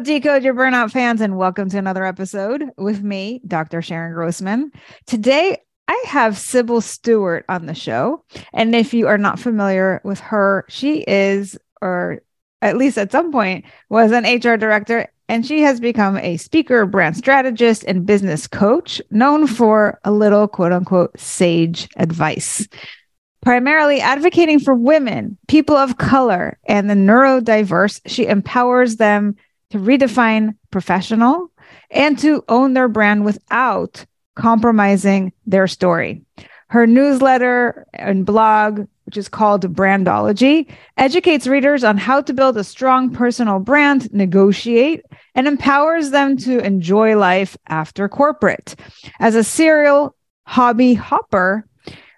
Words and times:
Decode 0.00 0.42
Your 0.42 0.54
Burnout 0.54 0.90
fans, 0.90 1.20
and 1.20 1.36
welcome 1.36 1.68
to 1.70 1.78
another 1.78 2.04
episode 2.04 2.64
with 2.76 3.04
me, 3.04 3.40
Dr. 3.46 3.80
Sharon 3.80 4.12
Grossman. 4.12 4.72
Today, 5.06 5.58
I 5.86 6.04
have 6.06 6.36
Sybil 6.36 6.80
Stewart 6.80 7.44
on 7.48 7.66
the 7.66 7.74
show. 7.74 8.24
And 8.52 8.74
if 8.74 8.92
you 8.92 9.06
are 9.06 9.18
not 9.18 9.38
familiar 9.38 10.00
with 10.02 10.18
her, 10.18 10.64
she 10.68 11.04
is, 11.06 11.56
or 11.80 12.22
at 12.60 12.76
least 12.76 12.98
at 12.98 13.12
some 13.12 13.30
point, 13.30 13.66
was 13.88 14.10
an 14.10 14.24
HR 14.24 14.56
director, 14.56 15.06
and 15.28 15.46
she 15.46 15.60
has 15.62 15.78
become 15.78 16.16
a 16.16 16.38
speaker, 16.38 16.86
brand 16.86 17.16
strategist, 17.16 17.84
and 17.84 18.04
business 18.04 18.48
coach 18.48 19.00
known 19.10 19.46
for 19.46 20.00
a 20.02 20.10
little 20.10 20.48
quote 20.48 20.72
unquote 20.72 21.18
sage 21.18 21.88
advice 21.96 22.66
primarily 23.42 24.00
advocating 24.00 24.58
for 24.58 24.74
women, 24.74 25.36
people 25.48 25.76
of 25.76 25.98
color, 25.98 26.58
and 26.64 26.88
the 26.88 26.94
neurodiverse. 26.94 28.00
She 28.06 28.26
empowers 28.26 28.96
them 28.96 29.36
to 29.74 29.80
redefine 29.80 30.54
professional 30.70 31.50
and 31.90 32.16
to 32.16 32.44
own 32.48 32.74
their 32.74 32.86
brand 32.86 33.24
without 33.24 34.06
compromising 34.36 35.32
their 35.46 35.66
story. 35.66 36.22
Her 36.68 36.86
newsletter 36.86 37.84
and 37.92 38.24
blog, 38.24 38.86
which 39.04 39.16
is 39.16 39.28
called 39.28 39.74
Brandology, 39.74 40.70
educates 40.96 41.48
readers 41.48 41.82
on 41.82 41.98
how 41.98 42.20
to 42.20 42.32
build 42.32 42.56
a 42.56 42.62
strong 42.62 43.10
personal 43.10 43.58
brand, 43.58 44.14
negotiate, 44.14 45.04
and 45.34 45.48
empowers 45.48 46.10
them 46.10 46.36
to 46.36 46.64
enjoy 46.64 47.16
life 47.16 47.56
after 47.66 48.08
corporate. 48.08 48.76
As 49.18 49.34
a 49.34 49.42
serial 49.42 50.14
hobby 50.46 50.94
hopper, 50.94 51.66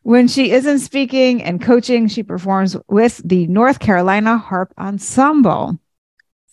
when 0.02 0.28
she 0.28 0.50
isn't 0.50 0.80
speaking 0.80 1.42
and 1.42 1.62
coaching, 1.62 2.06
she 2.06 2.22
performs 2.22 2.76
with 2.86 3.22
the 3.24 3.46
North 3.46 3.78
Carolina 3.78 4.36
Harp 4.36 4.74
Ensemble 4.76 5.78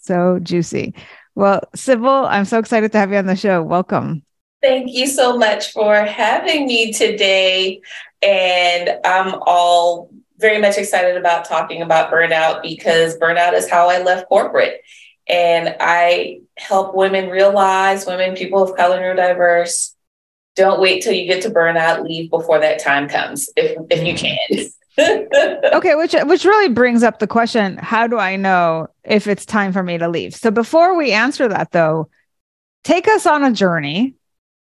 so 0.04 0.40
juicy. 0.40 0.94
Well, 1.36 1.62
Sybil, 1.74 2.10
I'm 2.10 2.46
so 2.46 2.60
excited 2.60 2.92
to 2.92 2.98
have 3.00 3.12
you 3.12 3.18
on 3.18 3.26
the 3.26 3.36
show. 3.36 3.64
Welcome. 3.64 4.24
Thank 4.62 4.94
you 4.94 5.08
so 5.08 5.38
much 5.38 5.72
for 5.72 5.96
having 5.96 6.68
me 6.68 6.94
today. 6.94 7.82
And 8.22 9.00
I'm 9.04 9.36
all 9.46 10.10
very 10.38 10.62
much 10.62 10.78
excited 10.78 11.18
about 11.18 11.46
talking 11.46 11.82
about 11.82 12.12
burnout 12.12 12.62
because 12.62 13.18
burnout 13.18 13.54
is 13.54 13.70
how 13.70 13.90
I 13.90 14.02
left 14.02 14.28
corporate. 14.30 14.82
And 15.28 15.76
I 15.80 16.42
help 16.58 16.96
women 16.96 17.30
realize, 17.30 18.06
women, 18.06 18.36
people 18.36 18.62
of 18.62 18.76
color, 18.76 19.00
neurodiverse, 19.00 19.94
don't 20.56 20.80
wait 20.80 21.02
till 21.02 21.14
you 21.14 21.26
get 21.26 21.42
to 21.44 21.50
burnout, 21.50 22.04
leave 22.04 22.30
before 22.30 22.60
that 22.60 22.80
time 22.80 23.10
comes, 23.10 23.50
if, 23.56 23.78
if 23.90 24.06
you 24.06 24.14
mm. 24.14 24.18
can. 24.18 24.70
Okay, 25.00 25.96
which 25.96 26.14
which 26.24 26.46
really 26.46 26.70
brings 26.70 27.04
up 27.04 27.20
the 27.20 27.28
question, 27.28 27.78
how 27.78 28.08
do 28.08 28.18
I 28.18 28.36
know 28.36 28.88
if 29.04 29.28
it's 29.28 29.46
time 29.46 29.74
for 29.74 29.82
me 29.84 29.98
to 29.98 30.08
leave? 30.08 30.36
So 30.36 30.52
before 30.52 30.96
we 30.96 31.12
answer 31.12 31.48
that 31.48 31.72
though, 31.72 32.10
take 32.84 33.08
us 33.08 33.26
on 33.26 33.44
a 33.44 33.52
journey 33.52 34.16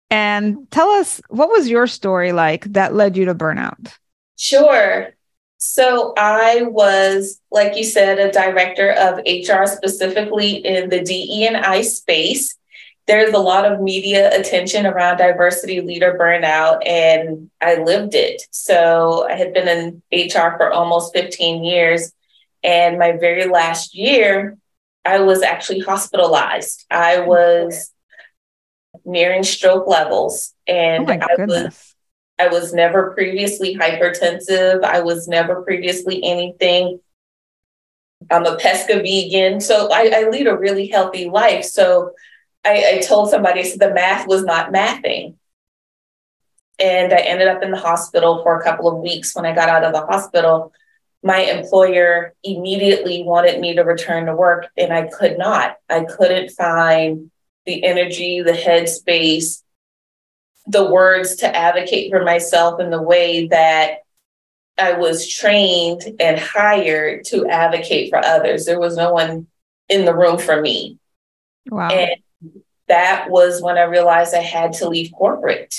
and 0.09 0.69
tell 0.71 0.89
us 0.89 1.21
what 1.29 1.49
was 1.49 1.69
your 1.69 1.87
story 1.87 2.31
like 2.31 2.65
that 2.73 2.93
led 2.93 3.17
you 3.17 3.25
to 3.25 3.35
burnout? 3.35 3.93
Sure. 4.37 5.09
So 5.57 6.13
I 6.17 6.63
was, 6.63 7.39
like 7.51 7.75
you 7.75 7.83
said, 7.83 8.19
a 8.19 8.31
director 8.31 8.91
of 8.91 9.19
HR 9.25 9.65
specifically 9.65 10.55
in 10.55 10.89
the 10.89 11.01
DE 11.01 11.47
and 11.47 11.57
I 11.57 11.81
space 11.81 12.55
there's 13.07 13.33
a 13.33 13.39
lot 13.39 13.71
of 13.71 13.81
media 13.81 14.35
attention 14.37 14.85
around 14.85 15.17
diversity 15.17 15.81
leader 15.81 16.17
burnout, 16.19 16.85
and 16.87 17.49
I 17.61 17.75
lived 17.75 18.15
it. 18.15 18.41
So 18.51 19.27
I 19.29 19.33
had 19.33 19.53
been 19.53 19.67
in 19.67 20.01
HR 20.11 20.57
for 20.57 20.71
almost 20.71 21.13
15 21.13 21.63
years. 21.63 22.11
And 22.63 22.97
my 22.97 23.11
very 23.11 23.45
last 23.45 23.93
year, 23.93 24.57
I 25.05 25.19
was 25.19 25.43
actually 25.43 25.81
hospitalized. 25.81 26.85
I 26.89 27.19
was 27.19 27.91
nearing 29.05 29.43
stroke 29.43 29.87
levels. 29.87 30.53
And 30.67 31.09
oh 31.09 31.13
I 31.13 31.45
was 31.45 31.95
I 32.39 32.47
was 32.47 32.73
never 32.73 33.11
previously 33.11 33.75
hypertensive. 33.75 34.83
I 34.83 35.01
was 35.01 35.27
never 35.27 35.61
previously 35.61 36.21
anything. 36.23 36.99
I'm 38.31 38.45
a 38.45 38.57
pesca 38.57 38.95
vegan. 38.95 39.61
So 39.61 39.89
I, 39.91 40.11
I 40.13 40.29
lead 40.29 40.47
a 40.47 40.57
really 40.57 40.87
healthy 40.87 41.29
life. 41.29 41.63
So 41.63 42.11
I, 42.65 42.95
I 42.95 43.01
told 43.05 43.29
somebody, 43.29 43.59
I 43.61 43.63
said 43.63 43.79
the 43.79 43.93
math 43.93 44.27
was 44.27 44.43
not 44.43 44.73
mathing. 44.73 45.35
And 46.79 47.13
I 47.13 47.19
ended 47.19 47.47
up 47.47 47.63
in 47.63 47.71
the 47.71 47.77
hospital 47.79 48.43
for 48.43 48.59
a 48.59 48.63
couple 48.63 48.87
of 48.87 49.01
weeks. 49.01 49.35
When 49.35 49.45
I 49.45 49.55
got 49.55 49.69
out 49.69 49.83
of 49.83 49.93
the 49.93 50.05
hospital, 50.05 50.73
my 51.23 51.39
employer 51.39 52.33
immediately 52.43 53.23
wanted 53.23 53.59
me 53.59 53.75
to 53.75 53.83
return 53.83 54.25
to 54.25 54.35
work, 54.35 54.67
and 54.77 54.91
I 54.91 55.07
could 55.07 55.37
not. 55.37 55.77
I 55.89 56.03
couldn't 56.03 56.51
find 56.51 57.31
the 57.65 57.83
energy, 57.83 58.41
the 58.41 58.51
headspace, 58.51 59.63
the 60.67 60.89
words 60.89 61.37
to 61.37 61.55
advocate 61.55 62.11
for 62.11 62.23
myself 62.23 62.79
in 62.79 62.89
the 62.89 63.01
way 63.01 63.47
that 63.47 63.99
I 64.77 64.93
was 64.93 65.27
trained 65.27 66.03
and 66.19 66.39
hired 66.39 67.23
to 67.25 67.47
advocate 67.47 68.09
for 68.09 68.23
others. 68.23 68.65
There 68.65 68.79
was 68.79 68.97
no 68.97 69.13
one 69.13 69.47
in 69.87 70.05
the 70.05 70.15
room 70.15 70.37
for 70.37 70.61
me. 70.61 70.99
Wow. 71.69 71.89
And 71.89 72.11
that 72.87 73.29
was 73.29 73.61
when 73.61 73.77
I 73.77 73.83
realized 73.83 74.33
I 74.33 74.41
had 74.41 74.73
to 74.73 74.89
leave 74.89 75.11
corporate. 75.11 75.75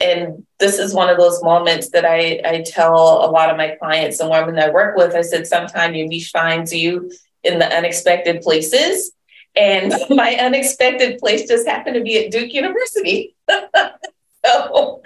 And 0.00 0.46
this 0.60 0.78
is 0.78 0.94
one 0.94 1.08
of 1.08 1.18
those 1.18 1.42
moments 1.42 1.90
that 1.90 2.04
I, 2.04 2.40
I 2.44 2.64
tell 2.64 2.94
a 2.94 3.30
lot 3.30 3.50
of 3.50 3.56
my 3.56 3.76
clients 3.80 4.20
and 4.20 4.30
women 4.30 4.58
I 4.58 4.70
work 4.70 4.96
with. 4.96 5.14
I 5.14 5.22
said, 5.22 5.46
sometimes 5.46 5.96
your 5.96 6.06
niche 6.06 6.30
finds 6.30 6.72
you 6.72 7.10
in 7.42 7.58
the 7.58 7.66
unexpected 7.66 8.40
places. 8.42 9.12
And 9.56 9.92
my 10.10 10.36
unexpected 10.36 11.18
place 11.18 11.48
just 11.48 11.66
happened 11.66 11.96
to 11.96 12.02
be 12.02 12.24
at 12.24 12.30
Duke 12.30 12.52
University. 12.54 13.34
so 13.50 15.02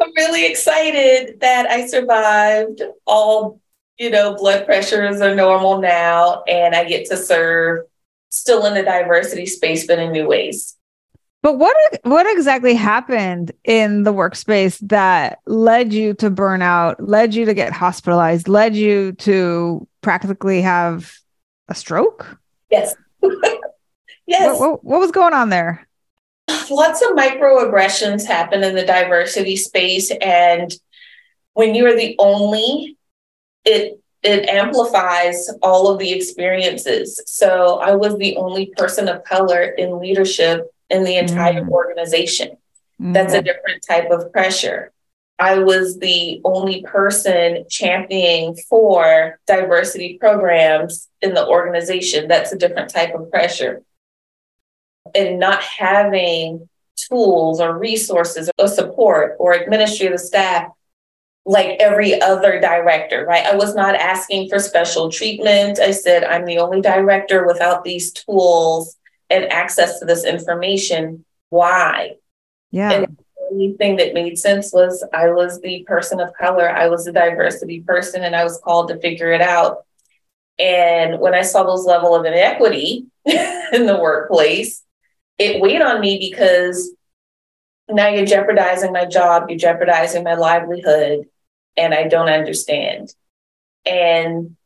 I'm 0.00 0.12
really 0.16 0.46
excited 0.46 1.40
that 1.40 1.66
I 1.66 1.86
survived. 1.86 2.82
All, 3.06 3.60
you 3.98 4.10
know, 4.10 4.34
blood 4.34 4.66
pressures 4.66 5.20
are 5.20 5.34
normal 5.34 5.80
now, 5.80 6.42
and 6.48 6.74
I 6.74 6.84
get 6.84 7.06
to 7.10 7.16
serve 7.16 7.86
still 8.32 8.64
in 8.64 8.74
the 8.74 8.82
diversity 8.82 9.46
space, 9.46 9.86
but 9.86 9.98
in 9.98 10.10
new 10.10 10.26
ways. 10.26 10.76
But 11.42 11.58
what 11.58 11.76
what 12.04 12.26
exactly 12.30 12.74
happened 12.74 13.52
in 13.64 14.04
the 14.04 14.12
workspace 14.12 14.78
that 14.88 15.40
led 15.46 15.92
you 15.92 16.14
to 16.14 16.30
burnout, 16.30 16.96
led 16.98 17.34
you 17.34 17.44
to 17.44 17.54
get 17.54 17.72
hospitalized, 17.72 18.48
led 18.48 18.76
you 18.76 19.12
to 19.12 19.86
practically 20.00 20.62
have 20.62 21.12
a 21.68 21.74
stroke? 21.74 22.38
Yes. 22.70 22.94
yes. 24.26 24.58
What, 24.58 24.60
what, 24.60 24.84
what 24.84 25.00
was 25.00 25.10
going 25.10 25.34
on 25.34 25.48
there? 25.48 25.86
Lots 26.70 27.02
of 27.02 27.10
microaggressions 27.10 28.24
happen 28.24 28.62
in 28.62 28.74
the 28.74 28.86
diversity 28.86 29.56
space. 29.56 30.12
And 30.20 30.72
when 31.54 31.74
you're 31.74 31.96
the 31.96 32.14
only, 32.18 32.96
it 33.64 34.01
it 34.22 34.48
amplifies 34.48 35.50
all 35.62 35.88
of 35.88 35.98
the 35.98 36.12
experiences. 36.12 37.20
So 37.26 37.78
I 37.80 37.94
was 37.94 38.16
the 38.16 38.36
only 38.36 38.66
person 38.76 39.08
of 39.08 39.24
color 39.24 39.62
in 39.62 39.98
leadership 39.98 40.72
in 40.90 41.04
the 41.04 41.16
entire 41.16 41.64
mm. 41.64 41.70
organization. 41.70 42.56
Mm. 43.00 43.14
That's 43.14 43.34
a 43.34 43.42
different 43.42 43.84
type 43.86 44.10
of 44.10 44.32
pressure. 44.32 44.92
I 45.38 45.58
was 45.58 45.98
the 45.98 46.40
only 46.44 46.82
person 46.82 47.64
championing 47.68 48.54
for 48.68 49.40
diversity 49.46 50.18
programs 50.18 51.08
in 51.20 51.34
the 51.34 51.46
organization. 51.46 52.28
That's 52.28 52.52
a 52.52 52.58
different 52.58 52.90
type 52.90 53.14
of 53.14 53.28
pressure. 53.30 53.82
And 55.16 55.40
not 55.40 55.62
having 55.64 56.68
tools 57.08 57.60
or 57.60 57.76
resources 57.76 58.50
or 58.56 58.68
support 58.68 59.36
or 59.40 59.54
administrative 59.54 60.20
staff 60.20 60.70
like 61.44 61.80
every 61.80 62.20
other 62.20 62.60
director, 62.60 63.24
right? 63.26 63.44
I 63.44 63.56
was 63.56 63.74
not 63.74 63.94
asking 63.96 64.48
for 64.48 64.58
special 64.58 65.10
treatment. 65.10 65.80
I 65.80 65.90
said, 65.90 66.24
I'm 66.24 66.44
the 66.44 66.58
only 66.58 66.80
director 66.80 67.46
without 67.46 67.82
these 67.82 68.12
tools 68.12 68.96
and 69.28 69.50
access 69.52 69.98
to 69.98 70.04
this 70.04 70.24
information. 70.24 71.24
Why? 71.48 72.16
Yeah. 72.70 72.92
And 72.92 73.06
the 73.06 73.44
only 73.50 73.72
thing 73.72 73.96
that 73.96 74.14
made 74.14 74.38
sense 74.38 74.72
was 74.72 75.04
I 75.12 75.30
was 75.30 75.60
the 75.60 75.84
person 75.86 76.20
of 76.20 76.32
color, 76.34 76.70
I 76.70 76.88
was 76.88 77.06
a 77.06 77.12
diversity 77.12 77.80
person, 77.80 78.22
and 78.22 78.36
I 78.36 78.44
was 78.44 78.60
called 78.62 78.88
to 78.88 79.00
figure 79.00 79.32
it 79.32 79.40
out. 79.40 79.84
And 80.58 81.18
when 81.18 81.34
I 81.34 81.42
saw 81.42 81.64
those 81.64 81.86
level 81.86 82.14
of 82.14 82.24
inequity 82.24 83.06
in 83.24 83.86
the 83.86 83.98
workplace, 84.00 84.82
it 85.38 85.60
weighed 85.60 85.82
on 85.82 86.00
me 86.00 86.18
because 86.18 86.92
now 87.90 88.08
you're 88.08 88.26
jeopardizing 88.26 88.92
my 88.92 89.06
job, 89.06 89.46
you're 89.48 89.58
jeopardizing 89.58 90.22
my 90.22 90.34
livelihood, 90.34 91.26
and 91.76 91.94
I 91.94 92.08
don't 92.08 92.28
understand. 92.28 93.14
And 93.86 94.56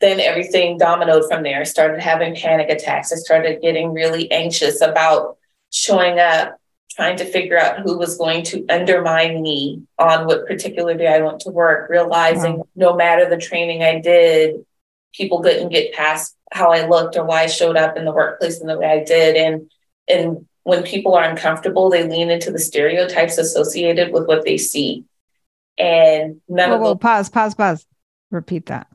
then 0.00 0.18
everything 0.18 0.78
dominoed 0.78 1.28
from 1.28 1.42
there. 1.42 1.60
I 1.60 1.64
started 1.64 2.00
having 2.00 2.34
panic 2.34 2.70
attacks. 2.70 3.12
I 3.12 3.16
started 3.16 3.60
getting 3.60 3.92
really 3.92 4.30
anxious 4.32 4.80
about 4.80 5.36
showing 5.70 6.18
up, 6.18 6.58
trying 6.90 7.16
to 7.18 7.24
figure 7.24 7.58
out 7.58 7.80
who 7.80 7.98
was 7.98 8.16
going 8.16 8.42
to 8.44 8.66
undermine 8.68 9.42
me 9.42 9.82
on 9.98 10.26
what 10.26 10.46
particular 10.46 10.94
day 10.94 11.14
I 11.14 11.20
went 11.20 11.40
to 11.40 11.50
work, 11.50 11.90
realizing 11.90 12.58
wow. 12.58 12.68
no 12.74 12.96
matter 12.96 13.28
the 13.28 13.36
training 13.36 13.82
I 13.82 14.00
did, 14.00 14.64
people 15.14 15.42
couldn't 15.42 15.68
get 15.68 15.92
past 15.92 16.34
how 16.52 16.72
I 16.72 16.88
looked 16.88 17.16
or 17.16 17.24
why 17.24 17.42
I 17.42 17.46
showed 17.46 17.76
up 17.76 17.96
in 17.96 18.04
the 18.04 18.12
workplace 18.12 18.60
in 18.60 18.66
the 18.66 18.78
way 18.78 18.86
I 18.86 19.04
did. 19.04 19.36
And 19.36 19.70
and 20.08 20.46
when 20.64 20.82
people 20.82 21.14
are 21.14 21.24
uncomfortable, 21.24 21.90
they 21.90 22.08
lean 22.08 22.30
into 22.30 22.50
the 22.50 22.58
stereotypes 22.58 23.38
associated 23.38 24.12
with 24.12 24.26
what 24.26 24.44
they 24.44 24.58
see. 24.58 25.04
And 25.80 26.42
none 26.46 26.70
whoa, 26.70 26.76
of 26.76 26.82
whoa, 26.82 26.94
pause, 26.96 27.30
pause, 27.30 27.54
pause. 27.54 27.86
Repeat 28.30 28.66
that. 28.66 28.86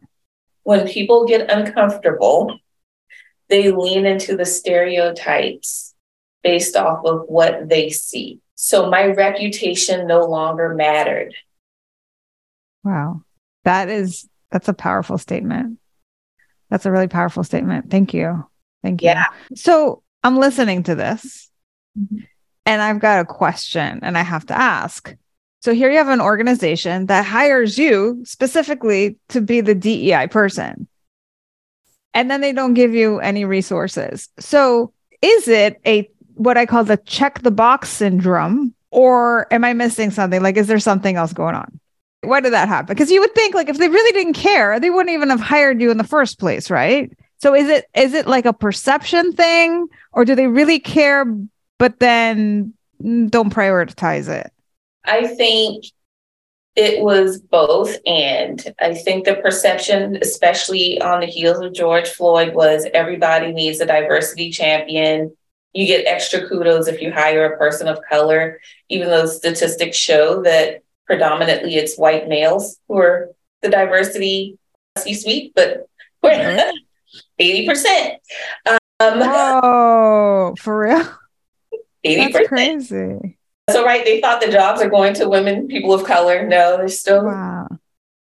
When 0.63 0.87
people 0.87 1.25
get 1.25 1.51
uncomfortable, 1.51 2.59
they 3.49 3.71
lean 3.71 4.05
into 4.05 4.37
the 4.37 4.45
stereotypes 4.45 5.95
based 6.43 6.75
off 6.75 7.03
of 7.05 7.23
what 7.27 7.67
they 7.69 7.89
see. 7.89 8.39
So 8.53 8.89
my 8.89 9.07
reputation 9.07 10.07
no 10.07 10.25
longer 10.25 10.75
mattered. 10.75 11.33
Wow. 12.83 13.23
That 13.63 13.89
is 13.89 14.29
that's 14.51 14.67
a 14.67 14.73
powerful 14.73 15.17
statement. 15.17 15.79
That's 16.69 16.85
a 16.85 16.91
really 16.91 17.07
powerful 17.07 17.43
statement. 17.43 17.89
Thank 17.89 18.13
you. 18.13 18.45
Thank 18.83 19.01
you. 19.01 19.07
Yeah. 19.07 19.25
So 19.55 20.03
I'm 20.23 20.38
listening 20.38 20.83
to 20.83 20.95
this 20.95 21.49
mm-hmm. 21.97 22.19
and 22.65 22.81
I've 22.81 22.99
got 22.99 23.21
a 23.21 23.25
question 23.25 23.99
and 24.03 24.15
I 24.17 24.21
have 24.21 24.45
to 24.47 24.57
ask. 24.57 25.15
So 25.65 25.73
here 25.73 25.89
you 25.89 25.97
have 25.97 26.09
an 26.09 26.21
organization 26.21 27.07
that 27.07 27.25
hires 27.25 27.75
you 27.75 28.21
specifically 28.23 29.17
to 29.29 29.41
be 29.41 29.62
the 29.62 29.73
DEI 29.73 30.27
person. 30.27 30.88
And 32.13 32.29
then 32.29 32.41
they 32.41 32.53
don't 32.53 32.75
give 32.75 32.94
you 32.94 33.19
any 33.19 33.45
resources. 33.45 34.29
So 34.38 34.94
is 35.23 35.47
it 35.47 35.81
a 35.83 36.07
what 36.35 36.56
I 36.56 36.67
call 36.67 36.83
the 36.83 36.97
check 36.97 37.41
the 37.41 37.50
box 37.50 37.89
syndrome 37.89 38.75
or 38.91 39.51
am 39.51 39.63
I 39.63 39.73
missing 39.73 40.12
something? 40.12 40.39
Like 40.44 40.56
is 40.56 40.67
there 40.67 40.77
something 40.77 41.15
else 41.15 41.33
going 41.33 41.56
on? 41.56 41.79
Why 42.21 42.41
did 42.41 42.53
that 42.53 42.67
happen? 42.67 42.94
Because 42.95 43.09
you 43.09 43.19
would 43.19 43.33
think 43.33 43.56
like 43.56 43.67
if 43.67 43.79
they 43.79 43.89
really 43.89 44.12
didn't 44.12 44.33
care, 44.33 44.79
they 44.79 44.91
wouldn't 44.91 45.15
even 45.15 45.31
have 45.31 45.41
hired 45.41 45.81
you 45.81 45.89
in 45.89 45.97
the 45.97 46.03
first 46.03 46.38
place, 46.38 46.69
right? 46.69 47.12
So 47.39 47.56
is 47.56 47.69
it 47.69 47.85
is 47.95 48.13
it 48.13 48.27
like 48.27 48.45
a 48.45 48.53
perception 48.53 49.33
thing 49.33 49.88
or 50.13 50.25
do 50.25 50.35
they 50.35 50.45
really 50.45 50.77
care 50.77 51.25
but 51.79 51.97
then 52.00 52.75
don't 53.00 53.51
prioritize 53.51 54.29
it? 54.29 54.51
I 55.05 55.27
think 55.27 55.85
it 56.75 57.01
was 57.01 57.39
both. 57.39 57.95
And 58.05 58.73
I 58.79 58.93
think 58.93 59.25
the 59.25 59.35
perception, 59.35 60.17
especially 60.21 61.01
on 61.01 61.21
the 61.21 61.25
heels 61.25 61.59
of 61.59 61.73
George 61.73 62.09
Floyd, 62.09 62.53
was 62.53 62.85
everybody 62.93 63.51
needs 63.53 63.79
a 63.79 63.85
diversity 63.85 64.51
champion. 64.51 65.35
You 65.73 65.85
get 65.87 66.05
extra 66.05 66.47
kudos 66.47 66.87
if 66.87 67.01
you 67.01 67.11
hire 67.11 67.45
a 67.45 67.57
person 67.57 67.87
of 67.87 67.99
color, 68.09 68.59
even 68.89 69.09
though 69.09 69.25
statistics 69.25 69.97
show 69.97 70.41
that 70.43 70.83
predominantly 71.05 71.75
it's 71.75 71.97
white 71.97 72.27
males 72.27 72.79
who 72.87 72.97
are 72.97 73.29
the 73.61 73.69
diversity 73.69 74.57
C 74.97 75.13
suite, 75.13 75.53
but 75.55 75.87
80%. 76.23 78.17
Um, 78.97 79.19
oh, 79.21 80.55
for 80.57 80.79
real? 80.79 81.01
80%. 82.05 82.31
That's 82.31 82.47
crazy. 82.47 83.34
So, 83.69 83.83
right, 83.83 84.06
they 84.06 84.21
thought 84.21 84.41
the 84.41 84.51
jobs 84.51 84.81
are 84.81 84.89
going 84.89 85.15
to 85.15 85.27
women, 85.27 85.67
people 85.67 85.94
of 85.94 86.03
color. 86.03 86.45
No, 86.47 86.77
they're 86.77 86.88
still 86.88 87.25
wow. 87.25 87.67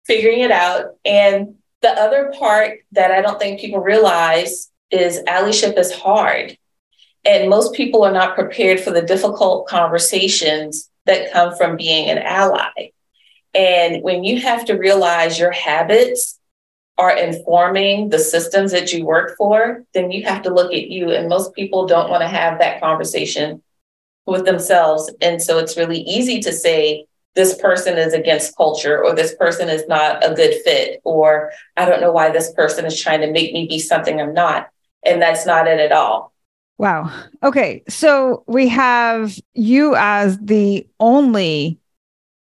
figuring 0.06 0.42
it 0.42 0.52
out. 0.52 0.96
And 1.04 1.56
the 1.82 1.90
other 1.90 2.32
part 2.38 2.80
that 2.92 3.12
I 3.12 3.22
don't 3.22 3.40
think 3.40 3.60
people 3.60 3.80
realize 3.80 4.72
is 4.92 5.24
allyship 5.28 5.78
is 5.80 5.92
hard. 5.92 6.58
And 7.26 7.50
most 7.50 7.74
people 7.74 8.04
are 8.04 8.12
not 8.12 8.36
prepared 8.36 8.80
for 8.80 8.92
the 8.92 9.02
difficult 9.02 9.68
conversations 9.68 10.90
that 11.06 11.32
come 11.32 11.56
from 11.56 11.76
being 11.76 12.10
an 12.10 12.20
ally. 12.20 12.92
And 13.54 14.04
when 14.04 14.24
you 14.24 14.40
have 14.42 14.66
to 14.66 14.74
realize 14.74 15.40
your 15.40 15.52
habits 15.52 16.40
are 16.98 17.16
informing 17.16 18.10
the 18.10 18.20
systems 18.20 18.72
that 18.72 18.94
you 18.94 19.06
work 19.06 19.36
for, 19.38 19.84
then 19.94 20.12
you 20.12 20.24
have 20.24 20.44
to 20.44 20.54
look 20.54 20.72
at 20.72 20.88
you. 20.88 21.10
And 21.12 21.28
most 21.28 21.54
people 21.54 21.88
don't 21.88 22.10
want 22.10 22.22
to 22.22 22.28
have 22.28 22.60
that 22.60 22.80
conversation 22.80 23.62
with 24.26 24.46
themselves. 24.46 25.12
And 25.22 25.42
so 25.42 25.58
it's 25.58 25.78
really 25.78 26.02
easy 26.02 26.40
to 26.42 26.52
say, 26.52 27.06
this 27.34 27.58
person 27.58 27.98
is 27.98 28.14
against 28.14 28.58
culture, 28.58 29.02
or 29.02 29.16
this 29.16 29.34
person 29.36 29.70
is 29.70 29.88
not 29.88 30.22
a 30.22 30.34
good 30.34 30.54
fit, 30.66 31.00
or 31.06 31.52
I 31.78 31.86
don't 31.86 32.02
know 32.02 32.12
why 32.12 32.30
this 32.30 32.52
person 32.52 32.86
is 32.86 33.00
trying 33.00 33.22
to 33.22 33.32
make 33.32 33.54
me 33.54 33.68
be 33.68 33.80
something 33.80 34.20
I'm 34.20 34.34
not. 34.34 34.68
And 35.06 35.22
that's 35.22 35.46
not 35.46 35.66
it 35.66 35.80
at 35.80 35.94
all. 35.94 36.34
Wow. 36.78 37.10
Okay. 37.42 37.84
So 37.88 38.44
we 38.48 38.68
have 38.68 39.40
you 39.54 39.96
as 39.96 40.38
the 40.40 40.86
only 41.00 41.80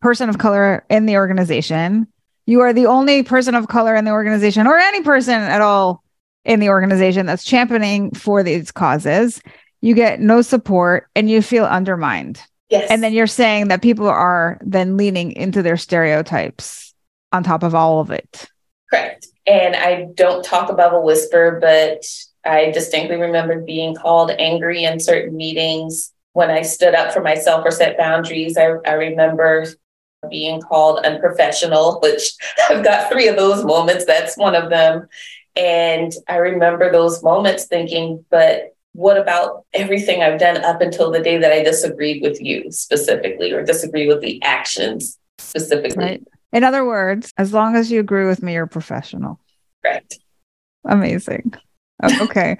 person 0.02 0.28
of 0.28 0.36
color 0.36 0.84
in 0.90 1.06
the 1.06 1.16
organization. 1.16 2.06
You 2.44 2.60
are 2.60 2.74
the 2.74 2.86
only 2.86 3.22
person 3.22 3.54
of 3.54 3.68
color 3.68 3.94
in 3.96 4.04
the 4.04 4.10
organization, 4.10 4.66
or 4.66 4.76
any 4.76 5.02
person 5.02 5.34
at 5.34 5.62
all 5.62 6.04
in 6.44 6.60
the 6.60 6.68
organization 6.68 7.24
that's 7.24 7.42
championing 7.42 8.10
for 8.10 8.42
these 8.42 8.70
causes 8.70 9.40
you 9.84 9.94
get 9.94 10.18
no 10.18 10.40
support 10.40 11.10
and 11.14 11.28
you 11.28 11.42
feel 11.42 11.66
undermined. 11.66 12.40
Yes. 12.70 12.90
And 12.90 13.02
then 13.02 13.12
you're 13.12 13.26
saying 13.26 13.68
that 13.68 13.82
people 13.82 14.08
are 14.08 14.58
then 14.62 14.96
leaning 14.96 15.32
into 15.32 15.62
their 15.62 15.76
stereotypes 15.76 16.94
on 17.32 17.42
top 17.42 17.62
of 17.62 17.74
all 17.74 18.00
of 18.00 18.10
it. 18.10 18.48
Correct. 18.88 19.26
And 19.46 19.76
I 19.76 20.06
don't 20.14 20.42
talk 20.42 20.70
above 20.70 20.94
a 20.94 21.00
whisper, 21.02 21.58
but 21.60 22.02
I 22.46 22.70
distinctly 22.70 23.16
remember 23.16 23.60
being 23.60 23.94
called 23.94 24.30
angry 24.30 24.84
in 24.84 25.00
certain 25.00 25.36
meetings 25.36 26.14
when 26.32 26.50
I 26.50 26.62
stood 26.62 26.94
up 26.94 27.12
for 27.12 27.20
myself 27.20 27.62
or 27.62 27.70
set 27.70 27.98
boundaries. 27.98 28.56
I, 28.56 28.76
I 28.86 28.92
remember 28.92 29.66
being 30.30 30.62
called 30.62 31.04
unprofessional, 31.04 31.98
which 32.02 32.32
I've 32.70 32.82
got 32.82 33.12
three 33.12 33.28
of 33.28 33.36
those 33.36 33.62
moments. 33.66 34.06
That's 34.06 34.38
one 34.38 34.54
of 34.54 34.70
them. 34.70 35.08
And 35.56 36.10
I 36.26 36.36
remember 36.36 36.90
those 36.90 37.22
moments 37.22 37.66
thinking, 37.66 38.24
but 38.30 38.73
what 38.94 39.18
about 39.18 39.66
everything 39.72 40.22
I've 40.22 40.38
done 40.38 40.64
up 40.64 40.80
until 40.80 41.10
the 41.10 41.20
day 41.20 41.36
that 41.36 41.52
I 41.52 41.62
disagreed 41.62 42.22
with 42.22 42.40
you 42.40 42.70
specifically 42.70 43.52
or 43.52 43.64
disagree 43.64 44.06
with 44.06 44.20
the 44.20 44.40
actions 44.42 45.18
specifically? 45.38 46.04
Right. 46.04 46.24
In 46.52 46.62
other 46.62 46.84
words, 46.84 47.32
as 47.36 47.52
long 47.52 47.74
as 47.74 47.90
you 47.90 47.98
agree 47.98 48.24
with 48.24 48.40
me, 48.40 48.54
you're 48.54 48.68
professional. 48.68 49.40
Right. 49.84 50.14
Amazing. 50.84 51.54
Oh, 52.02 52.24
okay. 52.24 52.56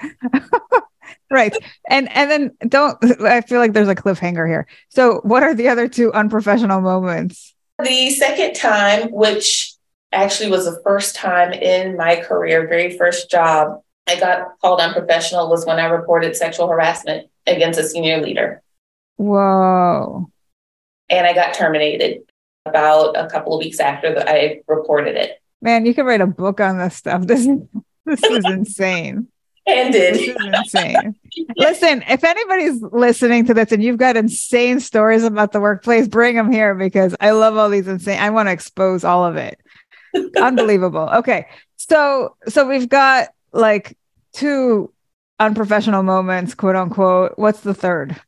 right. 1.30 1.56
And 1.88 2.10
and 2.10 2.30
then 2.30 2.50
don't 2.68 2.98
I 3.22 3.40
feel 3.42 3.60
like 3.60 3.72
there's 3.72 3.88
a 3.88 3.94
cliffhanger 3.94 4.48
here. 4.48 4.66
So 4.88 5.20
what 5.22 5.44
are 5.44 5.54
the 5.54 5.68
other 5.68 5.86
two 5.86 6.12
unprofessional 6.12 6.80
moments? 6.80 7.54
The 7.80 8.10
second 8.10 8.54
time, 8.54 9.12
which 9.12 9.72
actually 10.10 10.50
was 10.50 10.64
the 10.64 10.80
first 10.82 11.14
time 11.14 11.52
in 11.52 11.96
my 11.96 12.16
career, 12.16 12.66
very 12.66 12.96
first 12.96 13.30
job, 13.30 13.80
I 14.06 14.20
got 14.20 14.58
called 14.60 14.80
unprofessional 14.80 15.48
was 15.48 15.64
when 15.64 15.78
I 15.78 15.86
reported 15.86 16.36
sexual 16.36 16.68
harassment 16.68 17.30
against 17.46 17.78
a 17.78 17.84
senior 17.84 18.20
leader. 18.20 18.62
Whoa. 19.16 20.30
And 21.08 21.26
I 21.26 21.32
got 21.32 21.54
terminated 21.54 22.22
about 22.66 23.16
a 23.16 23.28
couple 23.28 23.54
of 23.54 23.58
weeks 23.64 23.80
after 23.80 24.14
that 24.14 24.28
I 24.28 24.62
reported 24.66 25.16
it. 25.16 25.40
Man, 25.60 25.86
you 25.86 25.94
could 25.94 26.06
write 26.06 26.20
a 26.20 26.26
book 26.26 26.60
on 26.60 26.78
this 26.78 26.96
stuff. 26.96 27.24
This, 28.06 28.20
this 28.20 28.30
is 28.30 28.44
insane. 28.44 29.28
ended. 29.66 30.14
This 30.14 30.28
is 30.28 30.36
insane. 30.36 31.14
Listen, 31.56 32.04
if 32.06 32.22
anybody's 32.22 32.82
listening 32.82 33.46
to 33.46 33.54
this 33.54 33.72
and 33.72 33.82
you've 33.82 33.96
got 33.96 34.14
insane 34.14 34.78
stories 34.78 35.24
about 35.24 35.52
the 35.52 35.60
workplace, 35.60 36.06
bring 36.06 36.36
them 36.36 36.52
here 36.52 36.74
because 36.74 37.16
I 37.18 37.30
love 37.30 37.56
all 37.56 37.70
these 37.70 37.88
insane. 37.88 38.20
I 38.20 38.28
want 38.28 38.48
to 38.48 38.52
expose 38.52 39.04
all 39.04 39.24
of 39.24 39.36
it. 39.36 39.58
Unbelievable. 40.36 41.08
Okay. 41.14 41.46
So 41.76 42.36
so 42.46 42.68
we've 42.68 42.90
got 42.90 43.28
like 43.54 43.96
two 44.32 44.92
unprofessional 45.38 46.02
moments, 46.02 46.54
quote 46.54 46.76
unquote. 46.76 47.32
What's 47.36 47.60
the 47.60 47.74
third? 47.74 48.20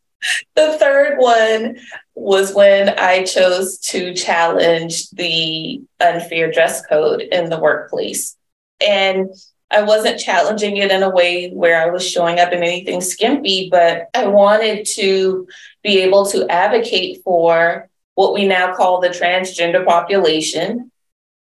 The 0.54 0.76
third 0.78 1.18
one 1.18 1.76
was 2.14 2.54
when 2.54 2.88
I 2.98 3.24
chose 3.24 3.78
to 3.78 4.14
challenge 4.14 5.10
the 5.10 5.82
unfair 6.00 6.50
dress 6.50 6.84
code 6.86 7.20
in 7.20 7.50
the 7.50 7.60
workplace. 7.60 8.36
And 8.80 9.28
I 9.70 9.82
wasn't 9.82 10.20
challenging 10.20 10.76
it 10.76 10.90
in 10.90 11.02
a 11.02 11.10
way 11.10 11.50
where 11.50 11.82
I 11.82 11.90
was 11.90 12.08
showing 12.08 12.38
up 12.38 12.52
in 12.52 12.62
anything 12.62 13.00
skimpy, 13.00 13.68
but 13.70 14.08
I 14.14 14.26
wanted 14.26 14.86
to 14.94 15.46
be 15.82 16.00
able 16.00 16.26
to 16.26 16.48
advocate 16.48 17.22
for 17.24 17.88
what 18.14 18.32
we 18.32 18.46
now 18.46 18.74
call 18.74 19.00
the 19.00 19.08
transgender 19.08 19.84
population. 19.84 20.90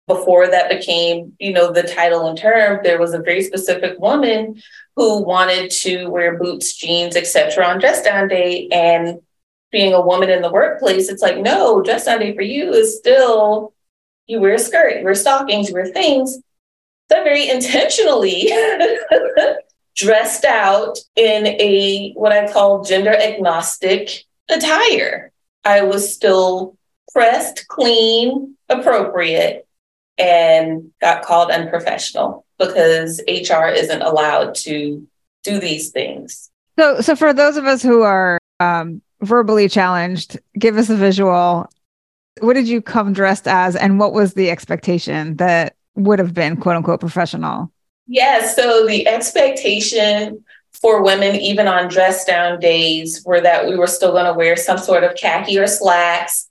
Before 0.08 0.48
that 0.48 0.70
became, 0.70 1.34
you 1.38 1.52
know, 1.52 1.72
the 1.72 1.84
title 1.84 2.28
and 2.28 2.38
term, 2.38 2.80
there 2.82 3.00
was 3.00 3.14
a 3.14 3.20
very 3.20 3.44
specific 3.44 4.00
woman 4.00 4.62
who 4.96 5.22
wanted 5.22 5.70
to 5.70 6.08
wear 6.08 6.38
boots, 6.38 6.76
jeans, 6.76 7.16
etc. 7.16 7.66
on 7.66 7.80
dress 7.80 8.02
down 8.04 8.30
day. 8.30 8.70
And 8.72 9.20
being 9.72 9.94
a 9.94 10.02
woman 10.02 10.30
in 10.30 10.42
the 10.42 10.52
workplace, 10.52 11.10
it's 11.10 11.22
like, 11.22 11.38
no, 11.38 11.82
dress 11.82 12.06
down 12.06 12.20
day 12.20 12.34
for 12.34 12.42
you 12.42 12.72
is 12.72 12.98
still 12.98 13.74
you 14.28 14.40
wear 14.40 14.56
a 14.56 14.60
skirt, 14.60 14.98
you 14.98 15.04
wear 15.04 15.16
stockings, 15.16 15.70
you 15.70 15.74
wear 15.74 15.86
things. 15.86 16.38
So 17.12 17.24
very 17.24 17.50
intentionally 17.50 18.52
dressed 19.96 20.46
out 20.46 20.98
in 21.16 21.48
a 21.48 22.12
what 22.14 22.32
I 22.32 22.52
call 22.52 22.84
gender 22.84 23.16
agnostic 23.16 24.24
attire. 24.50 25.32
I 25.64 25.82
was 25.84 26.14
still 26.14 26.78
pressed, 27.12 27.68
clean, 27.68 28.56
appropriate, 28.70 29.67
and 30.18 30.92
got 31.02 31.24
called 31.24 31.52
unprofessional 31.52 32.46
because 32.58 33.22
HR 33.28 33.68
isn't 33.68 34.02
allowed 34.02 34.56
to 34.56 35.08
do 35.44 35.60
these 35.60 35.90
things. 35.90 36.50
So, 36.78 37.02
so 37.02 37.16
for 37.16 37.34
those 37.34 37.58
of 37.58 37.66
us 37.66 37.82
who 37.82 38.02
are 38.02 38.40
um, 38.60 39.02
verbally 39.22 39.70
challenged, 39.70 40.40
give 40.58 40.78
us 40.78 40.90
a 40.90 40.96
visual. 40.96 41.70
What 42.40 42.54
did 42.54 42.68
you 42.68 42.82
come 42.82 43.14
dressed 43.14 43.48
as, 43.48 43.76
and 43.76 44.00
what 44.00 44.14
was 44.14 44.34
the 44.34 44.52
expectation 44.52 45.38
that 45.38 45.76
would 45.96 46.20
have 46.20 46.34
been 46.34 46.58
quote 46.58 46.76
unquote 46.76 47.00
professional? 47.00 47.72
Yes. 48.08 48.56
Yeah, 48.58 48.64
so 48.64 48.88
the 48.88 49.08
expectation 49.08 50.44
for 50.72 51.02
women, 51.02 51.36
even 51.36 51.68
on 51.68 51.88
dress 51.88 52.26
down 52.26 52.60
days, 52.60 53.24
were 53.26 53.42
that 53.42 53.68
we 53.68 53.76
were 53.76 53.88
still 53.88 54.12
going 54.12 54.26
to 54.26 54.34
wear 54.34 54.56
some 54.56 54.78
sort 54.78 55.04
of 55.04 55.16
khaki 55.16 55.58
or 55.58 55.66
slacks, 55.66 56.48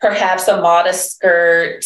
perhaps 0.00 0.48
a 0.48 0.60
modest 0.60 1.12
skirt, 1.14 1.84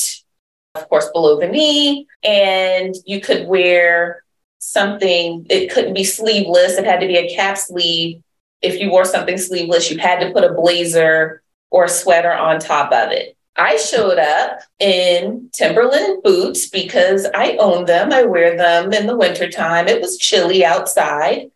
of 0.74 0.88
course, 0.88 1.08
below 1.12 1.38
the 1.38 1.48
knee. 1.48 2.06
And 2.22 2.94
you 3.06 3.20
could 3.20 3.46
wear 3.46 4.24
something, 4.58 5.46
it 5.50 5.72
couldn't 5.72 5.94
be 5.94 6.04
sleeveless, 6.04 6.76
it 6.78 6.84
had 6.84 7.00
to 7.00 7.06
be 7.06 7.16
a 7.16 7.34
cap 7.34 7.58
sleeve. 7.58 8.22
If 8.62 8.80
you 8.80 8.90
wore 8.90 9.04
something 9.04 9.38
sleeveless, 9.38 9.90
you 9.90 9.98
had 9.98 10.20
to 10.20 10.32
put 10.32 10.44
a 10.44 10.54
blazer 10.54 11.42
or 11.70 11.84
a 11.84 11.88
sweater 11.88 12.32
on 12.32 12.58
top 12.58 12.92
of 12.92 13.12
it. 13.12 13.36
I 13.56 13.76
showed 13.76 14.18
up 14.18 14.60
in 14.80 15.50
Timberland 15.52 16.22
boots 16.24 16.68
because 16.68 17.26
I 17.34 17.56
own 17.58 17.84
them. 17.84 18.12
I 18.12 18.24
wear 18.24 18.56
them 18.56 18.92
in 18.92 19.06
the 19.06 19.16
wintertime. 19.16 19.86
It 19.86 20.00
was 20.00 20.18
chilly 20.18 20.64
outside. 20.64 21.50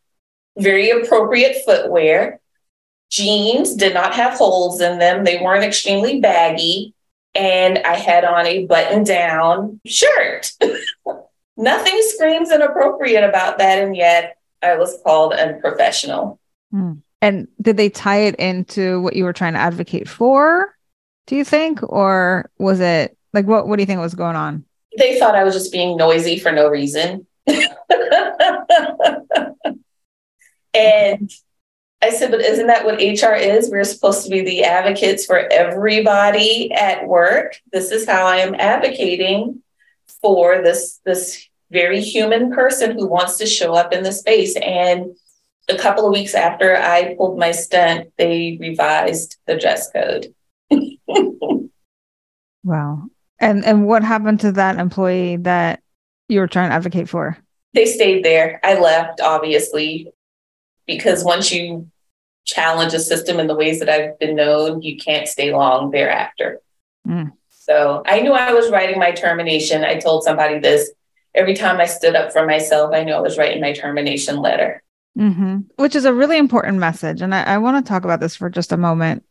Very 0.57 0.91
appropriate 0.91 1.65
footwear. 1.65 2.41
Jeans 3.11 3.75
did 3.75 3.95
not 3.95 4.15
have 4.15 4.35
holes 4.35 4.81
in 4.81 4.99
them. 4.99 5.25
They 5.25 5.41
weren't 5.41 5.65
extremely 5.65 6.21
baggy 6.21 6.95
and 7.35 7.79
I 7.79 7.97
had 7.97 8.25
on 8.25 8.47
a 8.47 8.67
button 8.67 9.05
down 9.05 9.81
shirt. 9.87 10.53
Nothing 11.57 12.01
screams 12.15 12.51
inappropriate 12.51 13.25
about 13.25 13.59
that. 13.59 13.83
And 13.83 13.97
yet 13.97 14.37
I 14.63 14.77
was 14.77 14.99
called 15.05 15.33
unprofessional. 15.33 16.39
Hmm. 16.71 16.95
And 17.21 17.49
did 17.61 17.77
they 17.77 17.91
tie 17.91 18.21
it 18.21 18.37
into 18.37 19.01
what 19.01 19.17
you 19.17 19.25
were 19.25 19.33
trying 19.33 19.55
to 19.55 19.59
advocate 19.59 20.09
for? 20.09 20.73
Do 21.27 21.35
you 21.35 21.45
think? 21.45 21.83
Or 21.83 22.49
was 22.59 22.79
it 22.81 23.17
like 23.33 23.47
what 23.47 23.67
what 23.67 23.77
do 23.77 23.83
you 23.83 23.87
think 23.87 24.01
was 24.01 24.15
going 24.15 24.37
on? 24.37 24.65
They 24.97 25.19
thought 25.19 25.35
I 25.35 25.45
was 25.45 25.55
just 25.55 25.73
being 25.73 25.97
noisy 25.97 26.39
for 26.39 26.53
no 26.53 26.69
reason. 26.69 27.27
and 30.75 31.31
I 32.01 32.11
said, 32.11 32.31
but 32.31 32.41
isn't 32.41 32.69
that 32.69 32.85
what 32.85 33.01
HR 33.01 33.35
is? 33.35 33.71
We're 33.71 33.83
supposed 33.85 34.25
to 34.25 34.31
be 34.31 34.43
the 34.43 34.63
advocates 34.63 35.27
for 35.27 35.39
everybody 35.53 36.71
at 36.73 37.07
work. 37.09 37.57
This 37.73 37.91
is 37.91 38.07
how 38.07 38.25
I 38.25 38.37
am 38.37 38.55
advocating 38.55 39.63
for 40.23 40.63
this, 40.63 41.01
this 41.05 41.49
very 41.71 42.01
human 42.01 42.53
person 42.53 42.93
who 42.93 43.07
wants 43.09 43.37
to 43.39 43.47
show 43.47 43.75
up 43.75 43.93
in 43.93 44.05
the 44.05 44.13
space. 44.13 44.57
And 44.57 45.17
a 45.69 45.77
couple 45.77 46.07
of 46.07 46.13
weeks 46.13 46.35
after 46.35 46.77
I 46.77 47.15
pulled 47.17 47.39
my 47.39 47.51
stunt, 47.51 48.13
they 48.17 48.57
revised 48.61 49.37
the 49.47 49.59
dress 49.59 49.91
code. 49.91 50.33
wow. 52.65 53.09
And 53.41 53.65
and 53.65 53.87
what 53.87 54.03
happened 54.03 54.41
to 54.41 54.53
that 54.53 54.79
employee 54.79 55.37
that 55.39 55.81
you 56.29 56.41
were 56.41 56.49
trying 56.49 56.71
to 56.71 56.75
advocate 56.75 57.09
for? 57.09 57.39
They 57.75 57.87
stayed 57.87 58.25
there. 58.25 58.61
I 58.65 58.79
left, 58.81 59.21
obviously 59.21 60.13
because 60.89 61.23
once 61.23 61.53
you 61.53 61.89
challenge 62.45 62.95
a 62.95 62.99
system 62.99 63.39
in 63.39 63.47
the 63.47 63.55
ways 63.55 63.79
that 63.79 63.89
I've 63.89 64.19
been 64.19 64.35
known, 64.35 64.83
you 64.83 64.97
can't 64.97 65.29
stay 65.29 65.55
long 65.55 65.93
thereafter. 65.93 66.61
Mm. 67.07 67.33
So 67.51 68.03
I 68.07 68.21
knew 68.21 68.33
I 68.33 68.53
was 68.55 68.71
writing 68.71 68.99
my 68.99 69.13
termination. 69.13 69.85
I 69.85 69.99
told 69.99 70.25
somebody 70.25 70.59
this 70.59 70.91
every 71.35 71.55
time 71.55 71.79
I 71.79 71.87
stood 71.87 72.17
up 72.17 72.33
for 72.33 72.47
myself, 72.47 72.93
I 72.95 73.05
knew 73.05 73.13
I 73.13 73.21
was 73.21 73.39
writing 73.39 73.61
my 73.61 73.75
termination 73.75 74.39
letter. 74.39 74.83
Mm-hmm. 75.17 75.59
Which 75.77 75.95
is 75.95 76.07
a 76.07 76.15
really 76.15 76.39
important 76.39 76.79
message. 76.79 77.21
And 77.21 77.35
I, 77.35 77.43
I 77.43 77.59
want 77.59 77.85
to 77.85 77.89
talk 77.89 78.05
about 78.05 78.21
this 78.21 78.35
for 78.35 78.49
just 78.49 78.73
a 78.73 78.77
moment. 78.77 79.25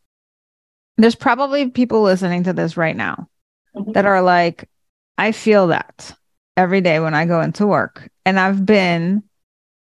There's 0.96 1.16
probably 1.16 1.70
people 1.70 2.02
listening 2.02 2.44
to 2.44 2.52
this 2.52 2.76
right 2.76 2.96
now 2.96 3.28
mm-hmm. 3.74 3.92
that 3.92 4.06
are 4.06 4.22
like, 4.22 4.68
I 5.16 5.32
feel 5.32 5.68
that 5.68 6.14
every 6.56 6.80
day 6.80 7.00
when 7.00 7.14
I 7.14 7.26
go 7.26 7.40
into 7.40 7.66
work. 7.66 8.08
And 8.24 8.38
I've 8.38 8.64
been 8.64 9.24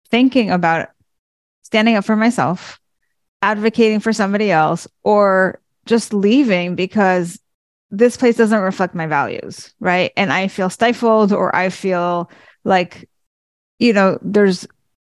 thinking 0.10 0.50
about 0.50 0.90
standing 1.68 1.98
up 1.98 2.06
for 2.06 2.16
myself, 2.16 2.80
advocating 3.42 4.00
for 4.00 4.14
somebody 4.14 4.52
else, 4.52 4.88
or 5.04 5.60
just 5.86 6.14
leaving 6.14 6.76
because 6.76 7.38
this 7.92 8.16
place 8.16 8.38
doesn't 8.38 8.62
reflect 8.62 8.96
my 8.96 9.06
values, 9.06 9.74
right? 9.82 10.14
And 10.16 10.32
I 10.32 10.48
feel 10.48 10.70
stifled 10.70 11.34
or 11.34 11.54
I 11.54 11.68
feel 11.68 12.32
like, 12.64 13.10
you 13.80 13.92
know, 13.92 14.18
there's 14.22 14.66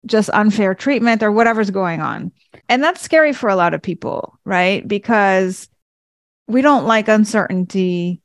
just 0.05 0.29
unfair 0.29 0.73
treatment 0.73 1.23
or 1.23 1.31
whatever's 1.31 1.71
going 1.71 1.99
on. 1.99 2.31
And 2.69 2.81
that's 2.81 3.01
scary 3.01 3.33
for 3.33 3.49
a 3.49 3.57
lot 3.57 3.73
of 3.73 3.81
people, 3.81 4.39
right? 4.45 4.87
Because 4.87 5.67
we 6.47 6.61
don't 6.61 6.85
like 6.85 7.09
uncertainty. 7.09 8.21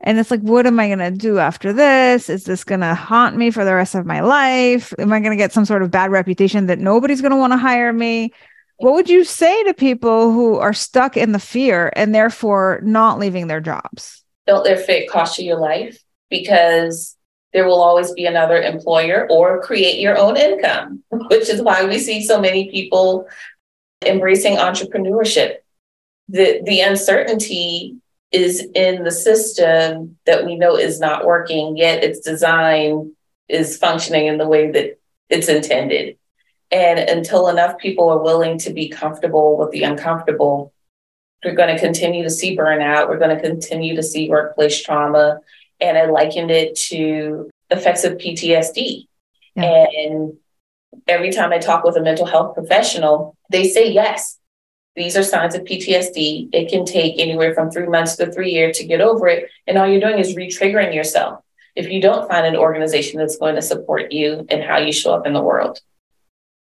And 0.00 0.18
it's 0.18 0.30
like, 0.30 0.40
what 0.40 0.66
am 0.66 0.78
I 0.78 0.88
going 0.88 0.98
to 0.98 1.10
do 1.10 1.38
after 1.38 1.72
this? 1.72 2.28
Is 2.28 2.44
this 2.44 2.64
going 2.64 2.80
to 2.80 2.94
haunt 2.94 3.36
me 3.36 3.50
for 3.50 3.64
the 3.64 3.74
rest 3.74 3.94
of 3.94 4.04
my 4.04 4.20
life? 4.20 4.92
Am 4.98 5.12
I 5.12 5.20
going 5.20 5.30
to 5.30 5.36
get 5.36 5.52
some 5.52 5.64
sort 5.64 5.82
of 5.82 5.90
bad 5.90 6.10
reputation 6.10 6.66
that 6.66 6.78
nobody's 6.78 7.22
going 7.22 7.30
to 7.30 7.38
want 7.38 7.52
to 7.52 7.58
hire 7.58 7.92
me? 7.92 8.32
What 8.76 8.92
would 8.92 9.08
you 9.08 9.24
say 9.24 9.64
to 9.64 9.72
people 9.72 10.32
who 10.32 10.56
are 10.56 10.74
stuck 10.74 11.16
in 11.16 11.32
the 11.32 11.38
fear 11.38 11.90
and 11.96 12.14
therefore 12.14 12.80
not 12.82 13.18
leaving 13.18 13.46
their 13.46 13.60
jobs? 13.60 14.22
Don't 14.46 14.64
let 14.64 14.84
fear 14.84 15.06
cost 15.10 15.38
you 15.38 15.46
your 15.46 15.58
life 15.58 15.98
because 16.28 17.16
there 17.54 17.64
will 17.66 17.80
always 17.80 18.12
be 18.12 18.26
another 18.26 18.60
employer 18.60 19.26
or 19.30 19.62
create 19.62 19.98
your 19.98 20.18
own 20.18 20.36
income, 20.36 21.02
which 21.10 21.48
is 21.48 21.62
why 21.62 21.86
we 21.86 21.98
see 21.98 22.22
so 22.22 22.38
many 22.38 22.70
people 22.70 23.26
embracing 24.04 24.56
entrepreneurship. 24.56 25.56
The, 26.28 26.60
the 26.64 26.80
uncertainty 26.80 27.96
is 28.36 28.68
in 28.74 29.02
the 29.02 29.10
system 29.10 30.18
that 30.26 30.44
we 30.44 30.56
know 30.56 30.76
is 30.76 31.00
not 31.00 31.24
working, 31.24 31.76
yet 31.76 32.04
its 32.04 32.20
design 32.20 33.12
is 33.48 33.78
functioning 33.78 34.26
in 34.26 34.36
the 34.36 34.46
way 34.46 34.70
that 34.70 34.98
it's 35.30 35.48
intended. 35.48 36.18
And 36.70 36.98
until 36.98 37.48
enough 37.48 37.78
people 37.78 38.10
are 38.10 38.22
willing 38.22 38.58
to 38.58 38.72
be 38.72 38.90
comfortable 38.90 39.56
with 39.56 39.70
the 39.70 39.84
uncomfortable, 39.84 40.74
we're 41.42 41.54
going 41.54 41.74
to 41.74 41.80
continue 41.80 42.24
to 42.24 42.30
see 42.30 42.56
burnout. 42.56 43.08
We're 43.08 43.18
going 43.18 43.34
to 43.34 43.42
continue 43.42 43.96
to 43.96 44.02
see 44.02 44.28
workplace 44.28 44.82
trauma. 44.82 45.40
And 45.80 45.96
I 45.96 46.06
likened 46.06 46.50
it 46.50 46.76
to 46.88 47.48
effects 47.70 48.04
of 48.04 48.14
PTSD. 48.14 49.06
Yeah. 49.54 49.86
And 49.96 50.34
every 51.08 51.30
time 51.30 51.52
I 51.52 51.58
talk 51.58 51.84
with 51.84 51.96
a 51.96 52.02
mental 52.02 52.26
health 52.26 52.54
professional, 52.54 53.34
they 53.50 53.68
say 53.68 53.90
yes. 53.90 54.38
These 54.96 55.16
are 55.16 55.22
signs 55.22 55.54
of 55.54 55.62
PTSD. 55.62 56.48
It 56.52 56.70
can 56.70 56.84
take 56.86 57.20
anywhere 57.20 57.54
from 57.54 57.70
three 57.70 57.86
months 57.86 58.16
to 58.16 58.32
three 58.32 58.50
years 58.50 58.78
to 58.78 58.86
get 58.86 59.02
over 59.02 59.28
it. 59.28 59.50
And 59.66 59.76
all 59.76 59.86
you're 59.86 60.00
doing 60.00 60.18
is 60.18 60.34
re-triggering 60.34 60.94
yourself 60.94 61.42
if 61.74 61.90
you 61.90 62.00
don't 62.00 62.28
find 62.28 62.46
an 62.46 62.56
organization 62.56 63.20
that's 63.20 63.36
going 63.36 63.54
to 63.54 63.62
support 63.62 64.10
you 64.10 64.46
and 64.48 64.64
how 64.64 64.78
you 64.78 64.92
show 64.92 65.14
up 65.14 65.26
in 65.26 65.34
the 65.34 65.42
world. 65.42 65.80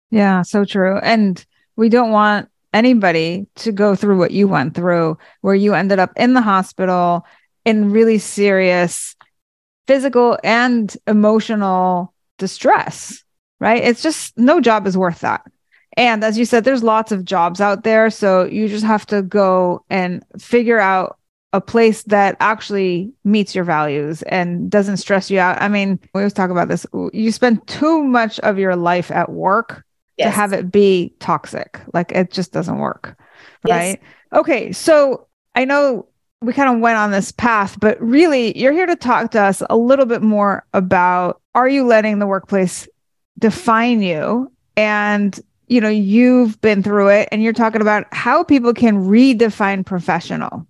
Yeah, 0.09 0.43
so 0.43 0.63
true. 0.63 0.97
And 0.97 1.45
we 1.75 1.89
don't 1.89 2.11
want 2.11 2.49
anybody 2.73 3.47
to 3.55 3.73
go 3.73 3.95
through 3.95 4.17
what 4.17 4.31
you 4.31 4.47
went 4.47 4.75
through, 4.75 5.17
where 5.41 5.55
you 5.55 5.73
ended 5.73 5.99
up 5.99 6.13
in 6.15 6.33
the 6.33 6.41
hospital 6.41 7.25
in 7.65 7.91
really 7.91 8.17
serious 8.17 9.15
physical 9.87 10.37
and 10.41 10.95
emotional 11.05 12.13
distress, 12.37 13.23
right? 13.59 13.83
It's 13.83 14.01
just 14.01 14.37
no 14.37 14.61
job 14.61 14.87
is 14.87 14.97
worth 14.97 15.19
that. 15.19 15.41
And 15.97 16.23
as 16.23 16.37
you 16.37 16.45
said, 16.45 16.63
there's 16.63 16.83
lots 16.83 17.11
of 17.11 17.25
jobs 17.25 17.59
out 17.59 17.83
there. 17.83 18.09
So 18.09 18.45
you 18.45 18.67
just 18.67 18.85
have 18.85 19.05
to 19.07 19.21
go 19.21 19.83
and 19.89 20.23
figure 20.39 20.79
out 20.79 21.17
a 21.53 21.59
place 21.59 22.03
that 22.03 22.37
actually 22.39 23.11
meets 23.25 23.53
your 23.53 23.65
values 23.65 24.21
and 24.23 24.69
doesn't 24.71 24.97
stress 24.97 25.29
you 25.29 25.37
out. 25.39 25.61
I 25.61 25.67
mean, 25.67 25.99
we 26.13 26.21
always 26.21 26.33
talk 26.33 26.49
about 26.49 26.69
this. 26.69 26.85
You 27.11 27.31
spend 27.31 27.67
too 27.67 28.03
much 28.03 28.39
of 28.39 28.57
your 28.57 28.75
life 28.75 29.11
at 29.11 29.31
work 29.31 29.83
yes. 30.17 30.27
to 30.27 30.31
have 30.31 30.53
it 30.53 30.71
be 30.71 31.13
toxic. 31.19 31.79
Like 31.93 32.13
it 32.13 32.31
just 32.31 32.53
doesn't 32.53 32.77
work. 32.77 33.17
Right. 33.67 33.99
Yes. 34.01 34.39
Okay. 34.39 34.71
So 34.71 35.27
I 35.55 35.65
know 35.65 36.07
we 36.41 36.53
kind 36.53 36.73
of 36.73 36.81
went 36.81 36.97
on 36.97 37.11
this 37.11 37.31
path, 37.31 37.79
but 37.79 38.01
really 38.01 38.57
you're 38.57 38.71
here 38.71 38.85
to 38.85 38.95
talk 38.95 39.31
to 39.31 39.41
us 39.41 39.61
a 39.69 39.77
little 39.77 40.05
bit 40.05 40.21
more 40.21 40.65
about 40.73 41.41
are 41.53 41.67
you 41.67 41.85
letting 41.85 42.19
the 42.19 42.27
workplace 42.27 42.87
define 43.37 44.01
you? 44.01 44.51
And 44.77 45.37
you 45.71 45.79
know, 45.79 45.87
you've 45.87 46.59
been 46.59 46.83
through 46.83 47.07
it 47.07 47.29
and 47.31 47.41
you're 47.41 47.53
talking 47.53 47.79
about 47.79 48.05
how 48.11 48.43
people 48.43 48.73
can 48.73 49.05
redefine 49.05 49.85
professional. 49.85 50.67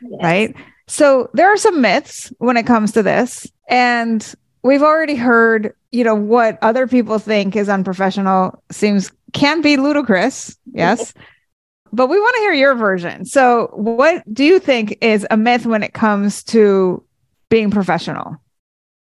Yes. 0.00 0.22
Right. 0.22 0.56
So 0.88 1.28
there 1.34 1.52
are 1.52 1.58
some 1.58 1.82
myths 1.82 2.32
when 2.38 2.56
it 2.56 2.64
comes 2.64 2.92
to 2.92 3.02
this. 3.02 3.46
And 3.68 4.34
we've 4.62 4.82
already 4.82 5.14
heard, 5.14 5.74
you 5.92 6.04
know, 6.04 6.14
what 6.14 6.58
other 6.62 6.86
people 6.86 7.18
think 7.18 7.54
is 7.54 7.68
unprofessional 7.68 8.62
seems 8.72 9.12
can 9.34 9.60
be 9.60 9.76
ludicrous. 9.76 10.56
Yes. 10.72 11.12
but 11.92 12.06
we 12.06 12.18
want 12.18 12.34
to 12.36 12.40
hear 12.40 12.54
your 12.54 12.74
version. 12.74 13.26
So, 13.26 13.68
what 13.74 14.22
do 14.32 14.44
you 14.44 14.58
think 14.58 14.96
is 15.02 15.26
a 15.30 15.36
myth 15.36 15.66
when 15.66 15.82
it 15.82 15.92
comes 15.92 16.44
to 16.44 17.04
being 17.50 17.70
professional? 17.70 18.36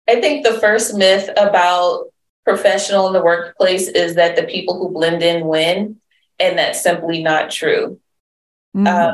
I 0.08 0.20
think 0.22 0.46
the 0.46 0.60
first 0.60 0.96
myth 0.96 1.29
about 1.36 2.06
professional 2.48 3.08
in 3.08 3.13
the 3.13 3.22
workplace 3.22 3.89
is 3.89 4.16
that 4.16 4.38
the 4.38 4.44
people 4.44 4.80
who 4.80 4.94
blend 4.94 5.22
in 5.22 5.46
win, 5.48 5.98
and 6.39 6.58
that's 6.58 6.82
simply 6.82 7.22
not 7.22 7.51
true. 7.51 8.00
Mm-hmm. 8.75 8.88
Uh, 8.88 9.13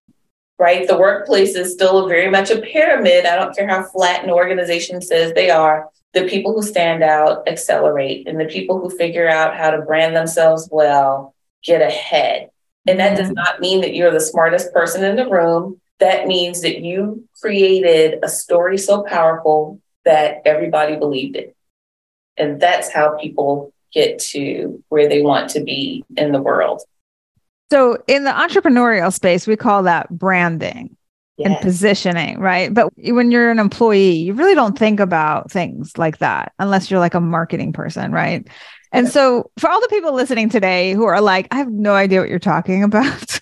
right? 0.60 0.88
The 0.88 0.98
workplace 0.98 1.56
is 1.56 1.74
still 1.74 2.08
very 2.08 2.30
much 2.30 2.52
a 2.52 2.62
pyramid. 2.62 3.26
I 3.26 3.36
don't 3.36 3.56
care 3.56 3.68
how 3.68 3.84
flat 3.84 4.24
an 4.24 4.30
organization 4.30 5.02
says 5.02 5.34
they 5.34 5.50
are. 5.50 5.90
The 6.14 6.28
people 6.28 6.54
who 6.54 6.62
stand 6.62 7.02
out 7.02 7.48
accelerate, 7.48 8.28
and 8.28 8.40
the 8.40 8.46
people 8.46 8.80
who 8.80 8.96
figure 8.96 9.28
out 9.28 9.58
how 9.58 9.72
to 9.72 9.82
brand 9.82 10.16
themselves 10.16 10.70
well 10.72 11.34
get 11.64 11.82
ahead. 11.82 12.52
And 12.86 13.00
that 13.00 13.18
does 13.18 13.28
mm-hmm. 13.28 13.36
not 13.36 13.60
mean 13.60 13.82
that 13.82 13.96
you're 13.96 14.12
the 14.12 14.20
smartest 14.20 14.72
person 14.74 15.04
in 15.04 15.16
the 15.16 15.28
room. 15.28 15.82
That 16.00 16.28
means 16.28 16.62
that 16.62 16.82
you 16.82 17.28
created 17.42 18.20
a 18.22 18.30
story 18.30 18.78
so 18.78 19.04
powerful 19.04 19.82
that 20.06 20.44
everybody 20.46 20.98
believed 20.98 21.36
it. 21.36 21.56
And 22.38 22.60
that's 22.60 22.92
how 22.92 23.18
people 23.18 23.74
get 23.94 24.20
to 24.20 24.84
where 24.90 25.08
they 25.08 25.22
want 25.22 25.50
to 25.52 25.62
be 25.62 26.04
in 26.18 26.32
the 26.32 26.42
world. 26.42 26.82
So, 27.72 27.98
in 28.08 28.24
the 28.24 28.32
entrepreneurial 28.32 29.12
space, 29.12 29.48
we 29.48 29.56
call 29.56 29.84
that 29.84 30.10
branding 30.10 30.96
yes. 31.38 31.48
and 31.48 31.58
positioning, 31.62 32.40
right? 32.40 32.74
But 32.74 32.92
when 32.98 33.32
you're 33.32 33.52
an 33.52 33.60
employee, 33.60 34.18
you 34.18 34.34
really 34.34 34.56
don't 34.56 34.78
think 34.78 35.00
about 35.00 35.52
things 35.52 35.98
like 35.98 36.20
that 36.20 36.54
unless 36.60 36.92
you're 36.92 37.00
like 37.00 37.16
a 37.16 37.22
marketing 37.22 37.74
person, 37.74 38.12
right? 38.12 38.48
And 38.92 39.10
so, 39.10 39.50
for 39.58 39.70
all 39.70 39.82
the 39.82 39.88
people 39.88 40.14
listening 40.14 40.50
today 40.50 40.94
who 40.94 41.06
are 41.06 41.22
like, 41.22 41.48
I 41.52 41.58
have 41.58 41.72
no 41.72 41.96
idea 41.96 42.20
what 42.20 42.30
you're 42.30 42.40
talking 42.40 42.84
about. 42.84 43.42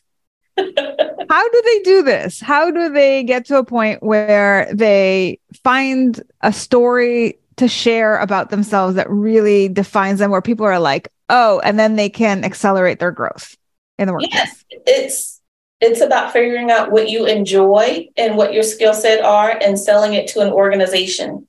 How 0.58 1.50
do 1.50 1.62
they 1.66 1.80
do 1.80 2.04
this? 2.04 2.40
How 2.40 2.72
do 2.72 2.90
they 2.90 3.24
get 3.24 3.46
to 3.46 3.58
a 3.58 3.64
point 3.64 4.04
where 4.04 4.70
they 4.74 5.40
find 5.64 6.22
a 6.42 6.54
story 6.54 7.41
to 7.62 7.68
share 7.68 8.18
about 8.18 8.50
themselves 8.50 8.96
that 8.96 9.08
really 9.08 9.70
defines 9.70 10.18
them 10.18 10.32
where 10.32 10.42
people 10.42 10.66
are 10.66 10.80
like, 10.80 11.10
oh, 11.30 11.62
and 11.64 11.78
then 11.78 11.96
they 11.96 12.10
can 12.10 12.44
accelerate 12.44 12.98
their 13.00 13.12
growth 13.12 13.56
in 14.00 14.08
the 14.08 14.14
workplace. 14.14 14.34
Yes, 14.34 14.66
it's 14.88 15.42
it's 15.80 16.02
about 16.02 16.34
figuring 16.34 16.72
out 16.72 16.92
what 16.92 17.10
you 17.10 17.28
enjoy 17.28 18.08
and 18.18 18.36
what 18.36 18.54
your 18.54 18.64
skill 18.64 18.96
set 18.96 19.24
are 19.24 19.52
and 19.62 19.80
selling 19.80 20.16
it 20.16 20.28
to 20.30 20.40
an 20.40 20.52
organization. 20.52 21.48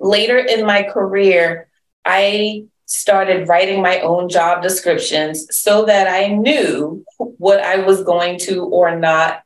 Later 0.00 0.36
in 0.36 0.66
my 0.66 0.82
career, 0.82 1.68
I 2.04 2.64
started 2.86 3.48
writing 3.48 3.82
my 3.82 4.00
own 4.00 4.28
job 4.28 4.62
descriptions 4.62 5.46
so 5.56 5.84
that 5.86 6.08
I 6.08 6.26
knew 6.26 7.04
what 7.18 7.60
I 7.60 7.76
was 7.76 8.02
going 8.02 8.40
to 8.40 8.64
or 8.64 8.96
not 8.96 9.42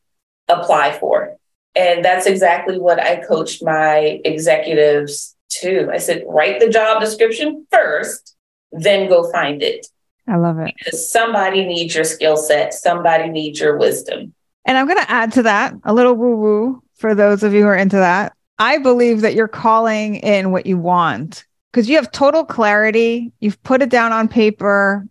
apply 0.48 0.98
for. 0.98 1.37
And 1.74 2.02
that's 2.02 2.24
exactly 2.24 2.79
what 2.79 2.98
I 2.98 3.22
coached 3.22 3.62
my 3.62 4.20
executives 4.24 5.36
too. 5.61 5.88
I 5.92 5.99
said, 5.99 6.25
write 6.27 6.61
the 6.61 6.69
job 6.69 7.01
description 7.01 7.66
first, 7.71 8.37
then 8.73 9.09
go 9.09 9.31
find 9.31 9.62
it. 9.62 9.87
I 10.29 10.37
love 10.37 10.59
it. 10.59 10.75
Because 10.79 11.11
somebody 11.11 11.64
needs 11.64 11.95
your 11.95 12.05
skill 12.05 12.37
set, 12.37 12.75
somebody 12.75 13.29
needs 13.29 13.61
your 13.61 13.77
wisdom. 13.77 14.35
And 14.64 14.77
I'm 14.77 14.87
going 14.87 14.99
to 14.99 15.11
add 15.11 15.33
to 15.35 15.42
that 15.45 15.75
a 15.85 15.95
little 15.95 16.14
woo 16.14 16.37
woo 16.37 16.83
for 16.97 17.14
those 17.14 17.42
of 17.42 17.55
you 17.55 17.62
who 17.62 17.69
are 17.69 17.77
into 17.77 17.97
that. 17.97 18.33
I 18.59 18.79
believe 18.79 19.21
that 19.21 19.35
you're 19.35 19.49
calling 19.49 20.16
in 20.16 20.51
what 20.51 20.66
you 20.66 20.79
want 20.79 21.45
because 21.73 21.88
you 21.88 21.97
have 21.97 22.11
total 22.11 22.45
clarity. 22.45 23.33
You've 23.38 23.62
put 23.62 23.83
it 23.83 23.90
down 23.90 24.12
on 24.12 24.29
paper. 24.29 25.07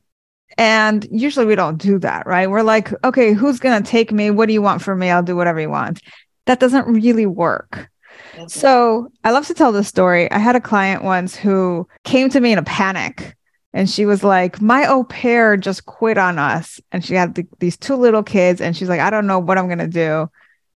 And 0.58 1.08
usually 1.12 1.46
we 1.46 1.56
don't 1.56 1.78
do 1.78 2.00
that, 2.00 2.26
right? 2.26 2.50
We're 2.50 2.64
like, 2.64 2.92
okay, 3.04 3.34
who's 3.34 3.60
going 3.60 3.82
to 3.82 3.90
take 3.90 4.12
me? 4.12 4.32
What 4.32 4.48
do 4.48 4.54
you 4.54 4.62
want 4.62 4.82
from 4.82 5.00
me? 5.00 5.10
I'll 5.10 5.24
do 5.24 5.36
whatever 5.36 5.60
you 5.60 5.70
want. 5.70 6.02
That 6.46 6.60
doesn't 6.60 6.88
really 6.88 7.26
work. 7.26 7.90
Mm-hmm. 8.34 8.48
So 8.48 9.10
I 9.24 9.32
love 9.32 9.48
to 9.48 9.54
tell 9.54 9.72
this 9.72 9.88
story. 9.88 10.30
I 10.32 10.40
had 10.40 10.56
a 10.56 10.62
client 10.62 11.04
once 11.04 11.36
who 11.36 11.88
came 12.04 12.30
to 12.30 12.40
me 12.40 12.52
in 12.52 12.58
a 12.58 12.64
panic 12.64 13.36
and 13.76 13.90
she 13.90 14.06
was 14.06 14.24
like, 14.24 14.62
My 14.62 14.88
au 14.88 15.04
pair 15.04 15.58
just 15.58 15.86
quit 15.86 16.18
on 16.18 16.40
us. 16.40 16.80
And 16.92 17.04
she 17.04 17.14
had 17.14 17.36
the, 17.36 17.46
these 17.60 17.78
two 17.78 17.96
little 17.96 18.24
kids 18.24 18.62
and 18.62 18.76
she's 18.76 18.90
like, 18.90 19.02
I 19.02 19.10
don't 19.10 19.28
know 19.28 19.40
what 19.40 19.58
I'm 19.58 19.68
going 19.68 19.80
to 19.80 19.88
do. 19.88 20.30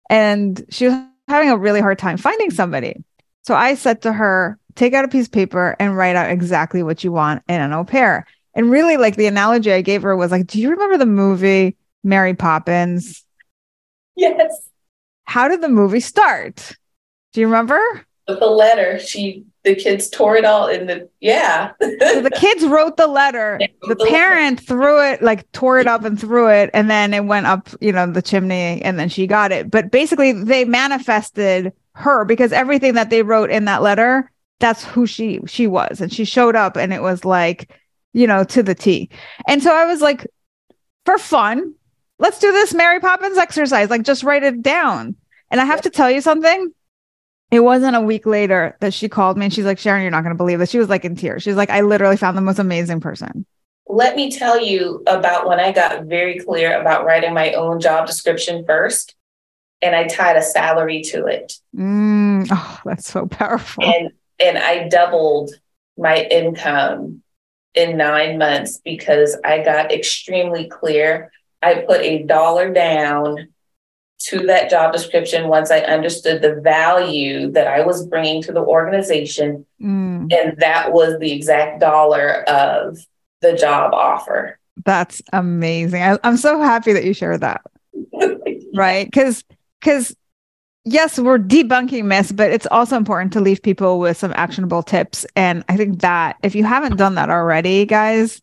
And 0.09 0.63
she 0.69 0.85
was 0.87 0.95
having 1.27 1.51
a 1.51 1.57
really 1.57 1.79
hard 1.79 1.99
time 1.99 2.17
finding 2.17 2.49
somebody. 2.49 3.03
So 3.43 3.53
I 3.55 3.75
said 3.75 4.01
to 4.01 4.11
her, 4.11 4.59
Take 4.75 4.93
out 4.93 5.05
a 5.05 5.07
piece 5.07 5.25
of 5.25 5.31
paper 5.31 5.75
and 5.79 5.97
write 5.97 6.15
out 6.15 6.29
exactly 6.29 6.83
what 6.83 7.03
you 7.03 7.11
want 7.11 7.43
in 7.47 7.61
an 7.61 7.73
au 7.73 7.83
pair. 7.83 8.27
And 8.53 8.71
really, 8.71 8.97
like 8.97 9.15
the 9.15 9.27
analogy 9.27 9.71
I 9.71 9.81
gave 9.81 10.01
her 10.01 10.15
was 10.15 10.31
like, 10.31 10.47
Do 10.47 10.59
you 10.59 10.71
remember 10.71 10.97
the 10.97 11.05
movie 11.05 11.77
Mary 12.03 12.33
Poppins? 12.33 13.23
Yes. 14.15 14.69
How 15.25 15.47
did 15.47 15.61
the 15.61 15.69
movie 15.69 15.99
start? 15.99 16.75
Do 17.37 17.41
you 17.41 17.47
remember? 17.49 18.03
The 18.25 18.33
letter. 18.33 18.97
She 18.97 19.45
the 19.63 19.75
kids 19.75 20.09
tore 20.09 20.37
it 20.37 20.43
all 20.43 20.65
in 20.65 20.87
the 20.87 21.07
yeah. 21.19 21.73
so 21.79 22.19
the 22.19 22.35
kids 22.35 22.65
wrote 22.65 22.97
the 22.97 23.05
letter. 23.05 23.59
Wrote 23.61 23.89
the, 23.89 23.93
the, 23.93 24.05
parent 24.07 24.57
letter. 24.59 24.65
threw 24.65 25.11
it, 25.11 25.21
like 25.21 25.51
tore 25.51 25.77
it 25.77 25.85
up 25.85 26.03
and 26.03 26.19
threw 26.19 26.49
it, 26.49 26.71
and 26.73 26.89
then 26.89 27.13
it 27.13 27.25
went 27.25 27.45
up, 27.45 27.69
you 27.79 27.91
know, 27.91 28.11
the 28.11 28.23
chimney, 28.23 28.81
and 28.81 28.97
then 28.97 29.07
she 29.07 29.27
got 29.27 29.51
it. 29.51 29.69
But 29.69 29.91
basically, 29.91 30.31
they 30.31 30.65
manifested 30.65 31.71
her 31.93 32.25
because 32.25 32.51
everything 32.51 32.95
that 32.95 33.11
they 33.11 33.21
wrote 33.21 33.51
in 33.51 33.65
that 33.65 33.83
letter, 33.83 34.31
that's 34.57 34.83
who 34.83 35.05
she 35.05 35.39
she 35.45 35.67
was, 35.67 36.01
and 36.01 36.11
she 36.11 36.25
showed 36.25 36.55
up, 36.55 36.75
and 36.75 36.91
it 36.91 37.03
was 37.03 37.23
like, 37.23 37.71
you 38.13 38.25
know, 38.25 38.43
to 38.45 38.63
the 38.63 38.73
T. 38.73 39.11
And 39.47 39.61
so 39.61 39.75
I 39.75 39.85
was 39.85 40.01
like, 40.01 40.25
for 41.05 41.19
fun, 41.19 41.75
let's 42.17 42.39
do 42.39 42.51
this 42.51 42.73
Mary 42.73 42.99
Poppins 42.99 43.37
exercise. 43.37 43.91
Like, 43.91 44.01
just 44.01 44.23
write 44.23 44.41
it 44.41 44.63
down. 44.63 45.15
And 45.51 45.61
I 45.61 45.65
have 45.65 45.81
to 45.83 45.91
tell 45.91 46.09
you 46.09 46.19
something 46.19 46.73
it 47.51 47.61
wasn't 47.61 47.95
a 47.95 48.01
week 48.01 48.25
later 48.25 48.75
that 48.81 48.93
she 48.93 49.07
called 49.07 49.37
me 49.37 49.45
and 49.45 49.53
she's 49.53 49.65
like, 49.65 49.79
Sharon, 49.79 50.01
you're 50.01 50.11
not 50.11 50.23
going 50.23 50.33
to 50.33 50.37
believe 50.37 50.59
this. 50.59 50.69
She 50.69 50.79
was 50.79 50.89
like 50.89 51.05
in 51.05 51.15
tears. 51.15 51.43
She's 51.43 51.55
like, 51.55 51.69
I 51.69 51.81
literally 51.81 52.17
found 52.17 52.37
the 52.37 52.41
most 52.41 52.59
amazing 52.59 52.99
person. 52.99 53.45
Let 53.87 54.17
me 54.17 54.29
tell 54.31 54.61
you 54.61 55.01
about 55.07 55.47
when 55.47 55.59
I 55.59 55.71
got 55.71 56.05
very 56.05 56.39
clear 56.39 56.79
about 56.79 57.05
writing 57.05 57.33
my 57.33 57.53
own 57.53 57.79
job 57.79 58.05
description 58.05 58.65
first 58.65 59.15
and 59.81 59.95
I 59.95 60.07
tied 60.07 60.35
a 60.35 60.41
salary 60.41 61.01
to 61.03 61.25
it. 61.25 61.53
Mm, 61.75 62.47
oh, 62.51 62.79
that's 62.83 63.09
so 63.09 63.27
powerful. 63.27 63.83
And 63.83 64.11
and 64.39 64.57
I 64.57 64.87
doubled 64.89 65.51
my 65.97 66.23
income 66.29 67.23
in 67.73 67.97
nine 67.97 68.37
months 68.37 68.79
because 68.83 69.37
I 69.43 69.63
got 69.63 69.91
extremely 69.91 70.67
clear. 70.67 71.31
I 71.61 71.85
put 71.87 72.01
a 72.01 72.23
dollar 72.23 72.73
down 72.73 73.49
to 74.19 74.39
that 74.47 74.69
job 74.69 74.93
description 74.93 75.47
once 75.47 75.71
I 75.71 75.79
understood 75.79 76.41
the 76.41 76.55
value 76.55 77.51
that 77.51 77.67
I 77.67 77.85
was 77.85 78.05
bringing 78.05 78.41
to 78.43 78.51
the 78.51 78.61
organization. 78.61 79.65
Mm. 79.81 80.33
And 80.33 80.57
that 80.57 80.91
was 80.91 81.19
the 81.19 81.31
exact 81.31 81.79
dollar 81.79 82.43
of 82.49 82.97
the 83.41 83.53
job 83.53 83.93
offer. 83.93 84.59
That's 84.85 85.21
amazing. 85.33 86.01
I, 86.01 86.17
am 86.23 86.37
so 86.37 86.61
happy 86.61 86.93
that 86.93 87.03
you 87.03 87.13
shared 87.13 87.41
that. 87.41 87.61
right. 88.75 89.05
Because, 89.05 89.43
because, 89.79 90.15
yes, 90.83 91.19
we're 91.19 91.39
debunking 91.39 92.05
myths, 92.05 92.31
but 92.31 92.51
it's 92.51 92.67
also 92.67 92.97
important 92.97 93.33
to 93.33 93.41
leave 93.41 93.61
people 93.61 93.99
with 93.99 94.17
some 94.17 94.33
actionable 94.35 94.83
tips. 94.83 95.25
And 95.35 95.63
I 95.69 95.77
think 95.77 96.01
that 96.01 96.37
if 96.43 96.55
you 96.55 96.63
haven't 96.63 96.97
done 96.97 97.15
that 97.15 97.29
already, 97.29 97.85
guys, 97.85 98.41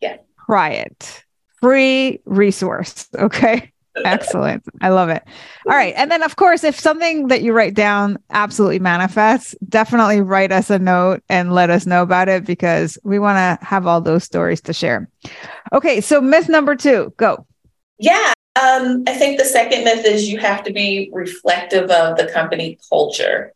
yeah 0.00 0.16
try 0.50 0.70
it. 0.70 1.24
Free 1.60 2.20
resource. 2.24 3.08
Okay. 3.16 3.72
Excellent. 4.04 4.62
I 4.80 4.88
love 4.90 5.08
it. 5.08 5.22
All 5.66 5.76
right. 5.76 5.94
And 5.96 6.10
then, 6.10 6.22
of 6.22 6.36
course, 6.36 6.64
if 6.64 6.78
something 6.78 7.28
that 7.28 7.42
you 7.42 7.52
write 7.52 7.74
down 7.74 8.18
absolutely 8.30 8.78
manifests, 8.78 9.54
definitely 9.68 10.20
write 10.20 10.52
us 10.52 10.70
a 10.70 10.78
note 10.78 11.22
and 11.28 11.54
let 11.54 11.70
us 11.70 11.86
know 11.86 12.02
about 12.02 12.28
it 12.28 12.44
because 12.44 12.98
we 13.04 13.18
want 13.18 13.36
to 13.36 13.64
have 13.64 13.86
all 13.86 14.00
those 14.00 14.24
stories 14.24 14.60
to 14.62 14.72
share. 14.72 15.08
Okay. 15.72 16.00
So, 16.00 16.20
myth 16.20 16.48
number 16.48 16.76
two, 16.76 17.12
go. 17.16 17.46
Yeah. 17.98 18.32
Um, 18.56 19.04
I 19.06 19.14
think 19.14 19.38
the 19.38 19.44
second 19.44 19.84
myth 19.84 20.04
is 20.04 20.28
you 20.28 20.38
have 20.38 20.64
to 20.64 20.72
be 20.72 21.10
reflective 21.12 21.90
of 21.90 22.16
the 22.16 22.26
company 22.32 22.78
culture. 22.88 23.52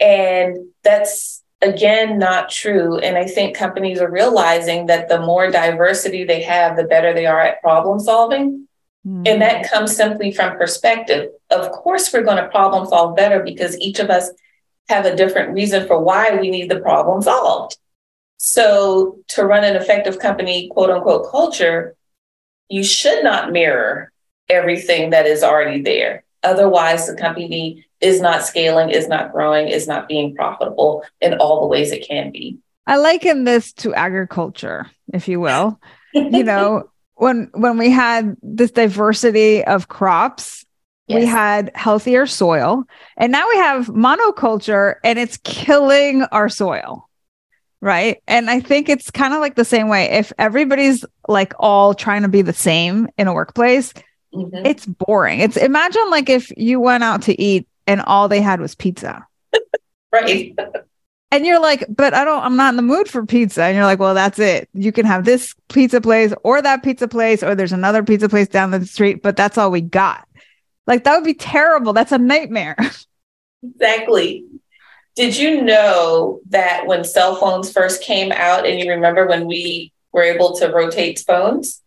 And 0.00 0.56
that's 0.82 1.42
again 1.60 2.18
not 2.18 2.50
true. 2.50 2.98
And 2.98 3.16
I 3.16 3.24
think 3.24 3.56
companies 3.56 4.00
are 4.00 4.10
realizing 4.10 4.86
that 4.86 5.08
the 5.08 5.20
more 5.20 5.50
diversity 5.50 6.24
they 6.24 6.42
have, 6.42 6.76
the 6.76 6.84
better 6.84 7.12
they 7.14 7.26
are 7.26 7.40
at 7.40 7.62
problem 7.62 8.00
solving. 8.00 8.68
Mm-hmm. 9.06 9.26
And 9.26 9.42
that 9.42 9.70
comes 9.70 9.96
simply 9.96 10.32
from 10.32 10.56
perspective. 10.56 11.30
Of 11.50 11.70
course, 11.72 12.12
we're 12.12 12.22
going 12.22 12.42
to 12.42 12.48
problem 12.48 12.86
solve 12.86 13.16
better 13.16 13.42
because 13.42 13.78
each 13.78 13.98
of 13.98 14.10
us 14.10 14.30
have 14.88 15.06
a 15.06 15.16
different 15.16 15.54
reason 15.54 15.86
for 15.86 16.00
why 16.00 16.36
we 16.36 16.50
need 16.50 16.70
the 16.70 16.80
problem 16.80 17.22
solved. 17.22 17.76
So, 18.36 19.18
to 19.28 19.44
run 19.44 19.64
an 19.64 19.76
effective 19.76 20.18
company, 20.18 20.68
quote 20.68 20.90
unquote, 20.90 21.30
culture, 21.30 21.94
you 22.68 22.82
should 22.82 23.22
not 23.22 23.52
mirror 23.52 24.12
everything 24.48 25.10
that 25.10 25.26
is 25.26 25.42
already 25.42 25.82
there. 25.82 26.24
Otherwise, 26.42 27.06
the 27.06 27.14
company 27.14 27.86
is 28.00 28.20
not 28.20 28.44
scaling, 28.44 28.90
is 28.90 29.08
not 29.08 29.32
growing, 29.32 29.68
is 29.68 29.86
not 29.86 30.08
being 30.08 30.34
profitable 30.34 31.04
in 31.20 31.34
all 31.34 31.60
the 31.60 31.68
ways 31.68 31.92
it 31.92 32.06
can 32.06 32.32
be. 32.32 32.58
I 32.86 32.96
liken 32.96 33.44
this 33.44 33.72
to 33.74 33.94
agriculture, 33.94 34.90
if 35.12 35.28
you 35.28 35.38
will. 35.38 35.78
you 36.12 36.42
know, 36.42 36.90
when 37.22 37.48
when 37.54 37.78
we 37.78 37.88
had 37.88 38.36
this 38.42 38.72
diversity 38.72 39.64
of 39.64 39.86
crops, 39.86 40.66
yes. 41.06 41.20
we 41.20 41.24
had 41.24 41.70
healthier 41.76 42.26
soil, 42.26 42.82
and 43.16 43.30
now 43.30 43.48
we 43.48 43.56
have 43.58 43.86
monoculture 43.86 44.96
and 45.04 45.20
it's 45.20 45.36
killing 45.44 46.24
our 46.24 46.48
soil. 46.48 47.08
Right. 47.80 48.20
And 48.26 48.50
I 48.50 48.58
think 48.58 48.88
it's 48.88 49.12
kind 49.12 49.34
of 49.34 49.40
like 49.40 49.54
the 49.54 49.64
same 49.64 49.88
way. 49.88 50.04
If 50.04 50.32
everybody's 50.36 51.04
like 51.28 51.52
all 51.60 51.94
trying 51.94 52.22
to 52.22 52.28
be 52.28 52.42
the 52.42 52.52
same 52.52 53.08
in 53.16 53.28
a 53.28 53.32
workplace, 53.32 53.92
mm-hmm. 54.34 54.66
it's 54.66 54.84
boring. 54.84 55.38
It's 55.38 55.56
imagine 55.56 56.10
like 56.10 56.28
if 56.28 56.52
you 56.56 56.80
went 56.80 57.04
out 57.04 57.22
to 57.22 57.40
eat 57.40 57.68
and 57.86 58.00
all 58.00 58.28
they 58.28 58.40
had 58.40 58.60
was 58.60 58.74
pizza. 58.74 59.24
right. 60.12 60.58
And 61.32 61.46
you're 61.46 61.60
like, 61.60 61.86
but 61.88 62.12
I 62.12 62.26
don't, 62.26 62.42
I'm 62.44 62.56
not 62.56 62.74
in 62.74 62.76
the 62.76 62.82
mood 62.82 63.08
for 63.08 63.24
pizza. 63.24 63.64
And 63.64 63.74
you're 63.74 63.86
like, 63.86 63.98
well, 63.98 64.12
that's 64.14 64.38
it. 64.38 64.68
You 64.74 64.92
can 64.92 65.06
have 65.06 65.24
this 65.24 65.54
pizza 65.70 65.98
place 65.98 66.34
or 66.44 66.60
that 66.60 66.82
pizza 66.82 67.08
place, 67.08 67.42
or 67.42 67.54
there's 67.54 67.72
another 67.72 68.02
pizza 68.02 68.28
place 68.28 68.48
down 68.48 68.70
the 68.70 68.84
street, 68.84 69.22
but 69.22 69.34
that's 69.34 69.56
all 69.56 69.70
we 69.70 69.80
got. 69.80 70.28
Like, 70.86 71.04
that 71.04 71.16
would 71.16 71.24
be 71.24 71.32
terrible. 71.32 71.94
That's 71.94 72.12
a 72.12 72.18
nightmare. 72.18 72.76
Exactly. 73.64 74.44
Did 75.14 75.36
you 75.36 75.62
know 75.62 76.40
that 76.48 76.88
when 76.88 77.04
cell 77.04 77.36
phones 77.36 77.70
first 77.70 78.02
came 78.02 78.32
out, 78.32 78.66
and 78.66 78.80
you 78.80 78.90
remember 78.90 79.24
when 79.24 79.46
we 79.46 79.92
were 80.10 80.24
able 80.24 80.56
to 80.56 80.66
rotate 80.66 81.20
phones? 81.20 81.80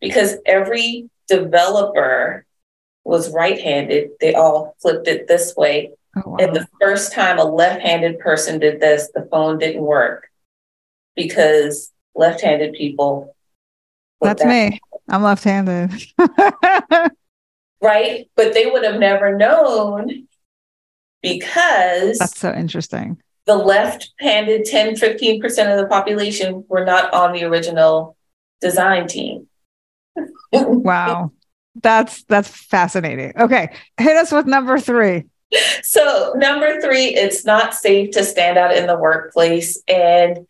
Because 0.00 0.36
every 0.46 1.10
developer 1.28 2.46
was 3.04 3.28
right 3.28 3.60
handed, 3.60 4.12
they 4.18 4.32
all 4.32 4.76
flipped 4.80 5.08
it 5.08 5.28
this 5.28 5.54
way 5.54 5.92
Oh, 6.24 6.30
wow. 6.30 6.36
And 6.38 6.54
the 6.54 6.66
first 6.80 7.12
time 7.12 7.38
a 7.38 7.44
left 7.44 7.82
handed 7.82 8.18
person 8.18 8.58
did 8.58 8.80
this, 8.80 9.10
the 9.14 9.28
phone 9.30 9.58
didn't 9.58 9.82
work 9.82 10.28
because 11.16 11.92
left 12.14 12.40
handed 12.40 12.74
people. 12.74 13.34
That's 14.20 14.42
that 14.42 14.48
me. 14.48 14.80
I'm 15.08 15.22
left 15.22 15.44
handed. 15.44 15.90
right. 17.80 18.30
But 18.36 18.54
they 18.54 18.66
would 18.66 18.84
have 18.84 19.00
never 19.00 19.36
known 19.36 20.28
because. 21.22 22.18
That's 22.18 22.38
so 22.38 22.52
interesting. 22.52 23.18
The 23.46 23.56
left 23.56 24.10
handed 24.20 24.66
10, 24.66 24.96
15% 24.96 25.42
of 25.72 25.78
the 25.78 25.86
population 25.88 26.64
were 26.68 26.84
not 26.84 27.12
on 27.12 27.32
the 27.32 27.44
original 27.44 28.16
design 28.60 29.08
team. 29.08 29.48
wow. 30.52 31.32
That's 31.82 32.24
that's 32.24 32.48
fascinating. 32.48 33.32
Okay. 33.38 33.70
Hit 33.96 34.16
us 34.16 34.32
with 34.32 34.46
number 34.46 34.78
three 34.78 35.24
so 35.82 36.32
number 36.36 36.80
three 36.80 37.14
it's 37.14 37.44
not 37.44 37.74
safe 37.74 38.12
to 38.12 38.24
stand 38.24 38.58
out 38.58 38.76
in 38.76 38.86
the 38.86 38.98
workplace. 38.98 39.82
And 39.88 40.46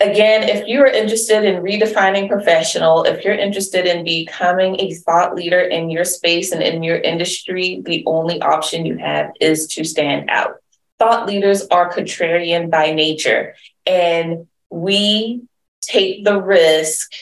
again 0.00 0.42
if 0.42 0.66
you're 0.66 0.86
interested 0.86 1.44
in 1.44 1.62
redefining 1.62 2.28
professional 2.28 3.04
if 3.04 3.24
you're 3.24 3.34
interested 3.34 3.86
in 3.86 4.04
becoming 4.04 4.78
a 4.80 4.94
thought 4.94 5.34
leader 5.34 5.60
in 5.60 5.90
your 5.90 6.04
space 6.04 6.52
and 6.52 6.62
in 6.62 6.82
your 6.82 6.98
industry 6.98 7.82
the 7.84 8.02
only 8.06 8.40
option 8.42 8.84
you 8.84 8.96
have 8.98 9.30
is 9.40 9.66
to 9.68 9.84
stand 9.84 10.28
out. 10.28 10.56
Thought 10.98 11.26
leaders 11.26 11.66
are 11.68 11.92
contrarian 11.92 12.70
by 12.70 12.92
nature 12.92 13.54
and 13.86 14.46
we 14.70 15.42
take 15.80 16.24
the 16.24 16.40
risk 16.40 17.12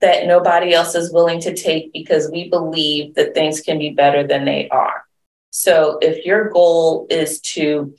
that 0.00 0.26
nobody 0.26 0.72
else 0.72 0.94
is 0.94 1.12
willing 1.12 1.40
to 1.40 1.54
take 1.54 1.92
because 1.92 2.30
we 2.30 2.48
believe 2.48 3.14
that 3.14 3.34
things 3.34 3.60
can 3.60 3.78
be 3.78 3.90
better 3.90 4.26
than 4.26 4.44
they 4.44 4.68
are 4.68 5.04
so 5.50 5.98
if 6.00 6.24
your 6.24 6.48
goal 6.50 7.06
is 7.10 7.40
to 7.40 7.94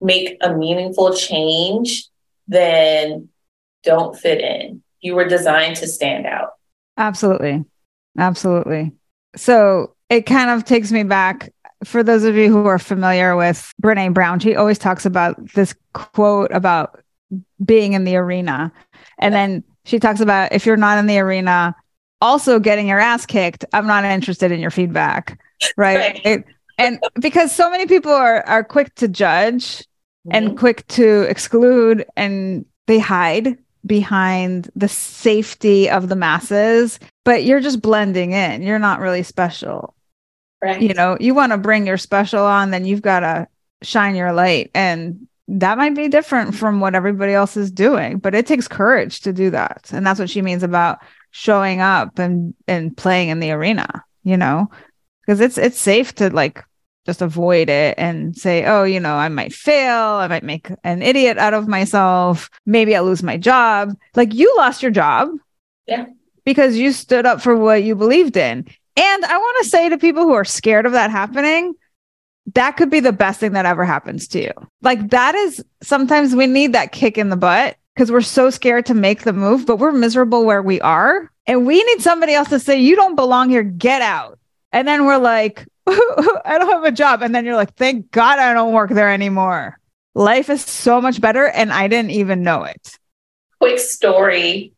make 0.00 0.36
a 0.40 0.54
meaningful 0.54 1.14
change, 1.14 2.08
then 2.48 3.28
don't 3.82 4.18
fit 4.18 4.40
in. 4.40 4.82
You 5.00 5.14
were 5.14 5.26
designed 5.26 5.76
to 5.76 5.86
stand 5.86 6.26
out. 6.26 6.52
Absolutely. 6.96 7.64
Absolutely. 8.18 8.92
So 9.36 9.94
it 10.08 10.22
kind 10.22 10.50
of 10.50 10.64
takes 10.64 10.90
me 10.92 11.02
back 11.02 11.52
for 11.84 12.02
those 12.02 12.24
of 12.24 12.36
you 12.36 12.48
who 12.48 12.66
are 12.66 12.78
familiar 12.78 13.36
with 13.36 13.72
Brene 13.82 14.14
Brown, 14.14 14.38
she 14.38 14.56
always 14.56 14.78
talks 14.78 15.04
about 15.04 15.52
this 15.52 15.74
quote 15.92 16.50
about 16.52 17.02
being 17.64 17.92
in 17.92 18.04
the 18.04 18.16
arena. 18.16 18.72
And 19.18 19.34
then 19.34 19.64
she 19.84 19.98
talks 19.98 20.20
about 20.20 20.52
if 20.52 20.64
you're 20.64 20.76
not 20.76 20.98
in 20.98 21.06
the 21.06 21.18
arena, 21.18 21.74
also 22.20 22.58
getting 22.58 22.88
your 22.88 22.98
ass 22.98 23.26
kicked, 23.26 23.64
I'm 23.72 23.86
not 23.86 24.04
interested 24.04 24.52
in 24.52 24.60
your 24.60 24.70
feedback. 24.70 25.38
Right. 25.76 26.24
right 26.24 26.44
and 26.78 27.00
because 27.20 27.54
so 27.54 27.70
many 27.70 27.86
people 27.86 28.12
are 28.12 28.46
are 28.46 28.64
quick 28.64 28.94
to 28.96 29.08
judge 29.08 29.78
mm-hmm. 29.78 30.30
and 30.32 30.58
quick 30.58 30.86
to 30.88 31.22
exclude 31.22 32.04
and 32.16 32.64
they 32.86 32.98
hide 32.98 33.58
behind 33.84 34.68
the 34.74 34.88
safety 34.88 35.88
of 35.88 36.08
the 36.08 36.16
masses 36.16 36.98
but 37.24 37.44
you're 37.44 37.60
just 37.60 37.82
blending 37.82 38.32
in. 38.32 38.62
You're 38.62 38.78
not 38.78 39.00
really 39.00 39.24
special. 39.24 39.94
Right. 40.62 40.80
You 40.80 40.94
know 40.94 41.16
you 41.20 41.34
want 41.34 41.52
to 41.52 41.58
bring 41.58 41.86
your 41.86 41.98
special 41.98 42.44
on 42.44 42.70
then 42.70 42.84
you've 42.84 43.02
got 43.02 43.20
to 43.20 43.48
shine 43.82 44.16
your 44.16 44.32
light. 44.32 44.70
And 44.74 45.28
that 45.48 45.78
might 45.78 45.94
be 45.94 46.08
different 46.08 46.56
from 46.56 46.80
what 46.80 46.96
everybody 46.96 47.32
else 47.32 47.56
is 47.56 47.70
doing 47.70 48.18
but 48.18 48.34
it 48.34 48.46
takes 48.46 48.66
courage 48.66 49.20
to 49.20 49.32
do 49.32 49.50
that. 49.50 49.88
And 49.92 50.06
that's 50.06 50.18
what 50.18 50.30
she 50.30 50.42
means 50.42 50.62
about 50.62 50.98
showing 51.30 51.80
up 51.80 52.18
and 52.18 52.54
and 52.66 52.96
playing 52.96 53.28
in 53.28 53.40
the 53.40 53.52
arena 53.52 54.04
you 54.26 54.36
know? 54.36 54.68
Because 55.20 55.40
it's 55.40 55.56
it's 55.56 55.78
safe 55.78 56.14
to 56.16 56.28
like 56.30 56.62
just 57.06 57.22
avoid 57.22 57.70
it 57.70 57.94
and 57.96 58.36
say, 58.36 58.66
oh, 58.66 58.82
you 58.82 59.00
know, 59.00 59.14
I 59.14 59.28
might 59.28 59.54
fail. 59.54 60.02
I 60.02 60.26
might 60.26 60.42
make 60.42 60.68
an 60.84 61.00
idiot 61.00 61.38
out 61.38 61.54
of 61.54 61.68
myself. 61.68 62.50
Maybe 62.66 62.94
I'll 62.94 63.04
lose 63.04 63.22
my 63.22 63.36
job. 63.36 63.96
Like 64.16 64.34
you 64.34 64.52
lost 64.56 64.82
your 64.82 64.90
job. 64.90 65.30
Yeah. 65.86 66.06
Because 66.44 66.76
you 66.76 66.92
stood 66.92 67.24
up 67.24 67.40
for 67.40 67.56
what 67.56 67.84
you 67.84 67.94
believed 67.94 68.36
in. 68.36 68.66
And 68.96 69.24
I 69.24 69.38
want 69.38 69.56
to 69.62 69.70
say 69.70 69.88
to 69.88 69.98
people 69.98 70.24
who 70.24 70.34
are 70.34 70.44
scared 70.44 70.84
of 70.84 70.92
that 70.92 71.10
happening, 71.10 71.74
that 72.54 72.72
could 72.72 72.90
be 72.90 73.00
the 73.00 73.12
best 73.12 73.40
thing 73.40 73.52
that 73.52 73.66
ever 73.66 73.84
happens 73.84 74.28
to 74.28 74.42
you. 74.42 74.52
Like 74.82 75.10
that 75.10 75.34
is 75.34 75.64
sometimes 75.82 76.34
we 76.34 76.46
need 76.46 76.72
that 76.72 76.92
kick 76.92 77.18
in 77.18 77.28
the 77.28 77.36
butt 77.36 77.76
because 77.94 78.10
we're 78.10 78.20
so 78.20 78.50
scared 78.50 78.86
to 78.86 78.94
make 78.94 79.22
the 79.22 79.32
move, 79.32 79.64
but 79.64 79.76
we're 79.76 79.92
miserable 79.92 80.44
where 80.44 80.62
we 80.62 80.80
are. 80.80 81.30
And 81.46 81.66
we 81.66 81.82
need 81.82 82.02
somebody 82.02 82.34
else 82.34 82.48
to 82.48 82.58
say, 82.58 82.78
you 82.78 82.96
don't 82.96 83.14
belong 83.14 83.48
here, 83.48 83.62
get 83.62 84.02
out. 84.02 84.38
And 84.72 84.86
then 84.86 85.06
we're 85.06 85.18
like, 85.18 85.66
I 86.44 86.56
don't 86.58 86.70
have 86.70 86.84
a 86.84 86.92
job. 86.92 87.22
And 87.22 87.34
then 87.34 87.44
you're 87.44 87.56
like, 87.56 87.74
thank 87.74 88.10
God 88.10 88.38
I 88.38 88.52
don't 88.52 88.72
work 88.72 88.90
there 88.90 89.10
anymore. 89.10 89.78
Life 90.14 90.50
is 90.50 90.62
so 90.62 91.00
much 91.00 91.20
better. 91.20 91.46
And 91.46 91.72
I 91.72 91.88
didn't 91.88 92.10
even 92.10 92.42
know 92.42 92.64
it. 92.64 92.98
Quick 93.60 93.78
story. 93.78 94.72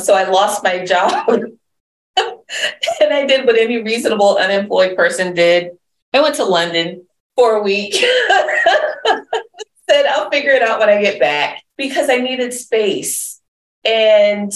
So 0.00 0.14
I 0.14 0.28
lost 0.28 0.62
my 0.62 0.84
job. 0.84 1.28
and 2.16 3.12
I 3.12 3.26
did 3.26 3.46
what 3.46 3.58
any 3.58 3.82
reasonable 3.82 4.36
unemployed 4.36 4.96
person 4.96 5.34
did. 5.34 5.72
I 6.12 6.20
went 6.20 6.34
to 6.36 6.44
London 6.44 7.06
for 7.36 7.56
a 7.56 7.62
week. 7.62 7.94
Said 9.88 10.06
I'll 10.06 10.30
figure 10.30 10.52
it 10.52 10.62
out 10.62 10.78
when 10.78 10.88
I 10.88 11.00
get 11.00 11.20
back 11.20 11.62
because 11.76 12.10
I 12.10 12.16
needed 12.16 12.52
space. 12.52 13.40
And 13.84 14.52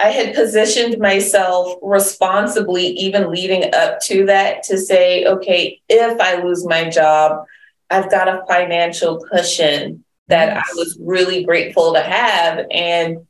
I 0.00 0.10
had 0.10 0.34
positioned 0.34 0.98
myself 0.98 1.76
responsibly, 1.82 2.86
even 2.86 3.30
leading 3.30 3.74
up 3.74 4.00
to 4.02 4.26
that, 4.26 4.62
to 4.64 4.78
say, 4.78 5.24
okay, 5.24 5.80
if 5.88 6.20
I 6.20 6.42
lose 6.42 6.64
my 6.64 6.88
job, 6.88 7.44
I've 7.90 8.10
got 8.10 8.28
a 8.28 8.44
financial 8.46 9.18
cushion 9.18 10.04
that. 10.28 10.56
I 10.58 10.62
was 10.76 10.98
really 11.00 11.42
grateful 11.42 11.94
to 11.94 12.00
have. 12.02 12.66
And 12.70 13.26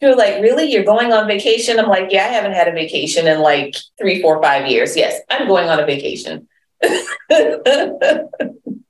You're 0.00 0.14
like, 0.16 0.42
really? 0.42 0.70
You're 0.70 0.84
going 0.84 1.12
on 1.12 1.26
vacation? 1.26 1.78
I'm 1.78 1.88
like, 1.88 2.12
yeah, 2.12 2.26
I 2.26 2.28
haven't 2.28 2.52
had 2.52 2.68
a 2.68 2.72
vacation 2.72 3.26
in 3.26 3.40
like 3.40 3.76
three, 3.98 4.20
four, 4.20 4.42
five 4.42 4.66
years. 4.66 4.96
Yes, 4.96 5.20
I'm 5.30 5.48
going 5.48 5.68
on 5.68 5.80
a 5.80 5.86
vacation. 5.86 6.48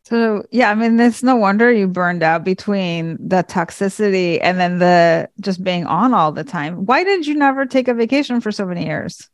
So 0.05 0.45
yeah, 0.51 0.71
I 0.71 0.75
mean, 0.75 0.99
it's 0.99 1.23
no 1.23 1.37
wonder 1.37 1.71
you 1.71 1.87
burned 1.87 2.23
out 2.23 2.45
between 2.45 3.17
the 3.21 3.45
toxicity 3.45 4.39
and 4.43 4.59
then 4.59 4.79
the 4.79 5.29
just 5.41 5.63
being 5.63 5.87
on 5.87 6.15
all 6.15 6.33
the 6.33 6.45
time. 6.45 6.87
Why 6.87 7.05
did 7.05 7.27
you 7.27 7.35
never 7.35 7.67
take 7.67 7.89
a 7.89 7.95
vacation 7.95 8.41
for 8.41 8.53
so 8.53 8.67
many 8.67 8.87
years? 8.87 9.29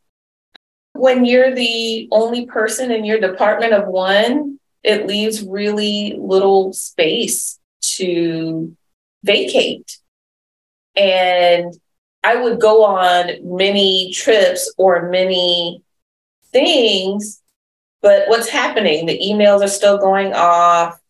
When 0.95 1.25
you're 1.25 1.55
the 1.55 2.09
only 2.12 2.47
person 2.47 2.91
in 2.91 3.05
your 3.05 3.19
department 3.19 3.73
of 3.73 3.88
one, 3.88 4.59
it 4.83 5.07
leaves 5.07 5.43
really 5.43 6.17
little 6.19 6.73
space 6.73 7.59
to 7.97 8.77
vacate. 9.25 9.99
And 10.95 11.75
I 12.25 12.37
would 12.37 12.61
go 12.61 12.85
on 12.85 13.31
many 13.43 14.12
trips 14.12 14.73
or 14.77 15.09
many 15.09 15.83
things, 16.53 17.42
but 18.03 18.29
what's 18.29 18.49
happening? 18.49 19.07
The 19.07 19.19
emails 19.19 19.62
are 19.62 19.69
still 19.69 19.97
going 19.97 20.33
off. 20.35 21.01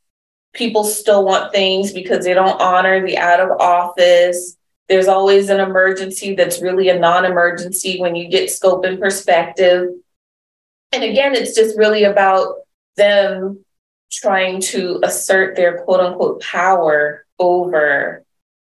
People 0.52 0.84
still 0.84 1.24
want 1.24 1.52
things 1.52 1.92
because 1.92 2.24
they 2.24 2.34
don't 2.34 2.60
honor 2.60 3.04
the 3.04 3.16
out 3.18 3.40
of 3.40 3.58
office. 3.58 4.56
There's 4.88 5.08
always 5.08 5.48
an 5.48 5.60
emergency 5.60 6.34
that's 6.34 6.60
really 6.60 6.90
a 6.90 6.98
non 6.98 7.24
emergency 7.24 7.98
when 7.98 8.14
you 8.14 8.28
get 8.28 8.50
scope 8.50 8.84
and 8.84 9.00
perspective. 9.00 9.88
And 10.92 11.02
again, 11.02 11.34
it's 11.34 11.54
just 11.54 11.78
really 11.78 12.04
about 12.04 12.56
them 12.96 13.64
trying 14.10 14.60
to 14.60 15.00
assert 15.02 15.56
their 15.56 15.82
quote 15.84 16.00
unquote 16.00 16.42
power 16.42 17.24
over 17.38 18.22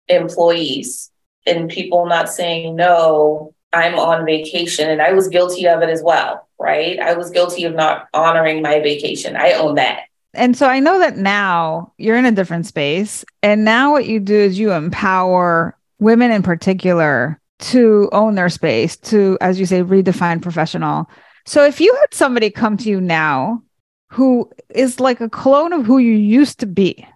employees 0.07 1.11
and 1.45 1.69
people 1.69 2.07
not 2.07 2.29
saying, 2.29 2.75
no, 2.75 3.53
I'm 3.71 3.95
on 3.99 4.25
vacation. 4.25 4.89
And 4.89 5.01
I 5.01 5.13
was 5.13 5.27
guilty 5.27 5.67
of 5.67 5.81
it 5.81 5.89
as 5.89 6.01
well, 6.01 6.44
right? 6.59 6.99
I 6.99 7.13
was 7.13 7.29
guilty 7.31 7.63
of 7.65 7.73
not 7.73 8.07
honoring 8.13 8.61
my 8.61 8.79
vacation. 8.79 9.35
I 9.35 9.53
own 9.53 9.75
that. 9.75 10.03
And 10.33 10.57
so 10.57 10.67
I 10.67 10.79
know 10.79 10.99
that 10.99 11.17
now 11.17 11.93
you're 11.97 12.17
in 12.17 12.25
a 12.25 12.31
different 12.31 12.65
space. 12.65 13.23
And 13.41 13.63
now 13.63 13.91
what 13.91 14.05
you 14.05 14.19
do 14.19 14.35
is 14.35 14.59
you 14.59 14.73
empower 14.73 15.77
women 15.99 16.31
in 16.31 16.43
particular 16.43 17.39
to 17.57 18.09
own 18.11 18.35
their 18.35 18.49
space, 18.49 18.97
to, 18.97 19.37
as 19.39 19.59
you 19.59 19.65
say, 19.65 19.81
redefine 19.81 20.41
professional. 20.41 21.09
So 21.45 21.63
if 21.63 21.79
you 21.79 21.95
had 22.01 22.13
somebody 22.13 22.49
come 22.49 22.75
to 22.77 22.89
you 22.89 22.99
now 22.99 23.63
who 24.09 24.49
is 24.69 24.99
like 24.99 25.21
a 25.21 25.29
clone 25.29 25.73
of 25.73 25.85
who 25.85 25.97
you 25.99 26.13
used 26.13 26.59
to 26.59 26.65
be, 26.65 27.07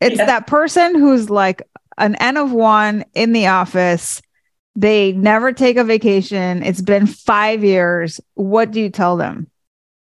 it's 0.00 0.16
yeah. 0.16 0.26
that 0.26 0.46
person 0.46 0.94
who's 0.94 1.28
like 1.30 1.62
an 1.98 2.14
N 2.16 2.36
of 2.36 2.52
one 2.52 3.04
in 3.14 3.32
the 3.32 3.46
office. 3.46 4.22
They 4.76 5.12
never 5.12 5.52
take 5.52 5.76
a 5.76 5.84
vacation. 5.84 6.62
It's 6.62 6.80
been 6.80 7.06
five 7.06 7.62
years. 7.62 8.20
What 8.34 8.70
do 8.70 8.80
you 8.80 8.90
tell 8.90 9.16
them? 9.16 9.48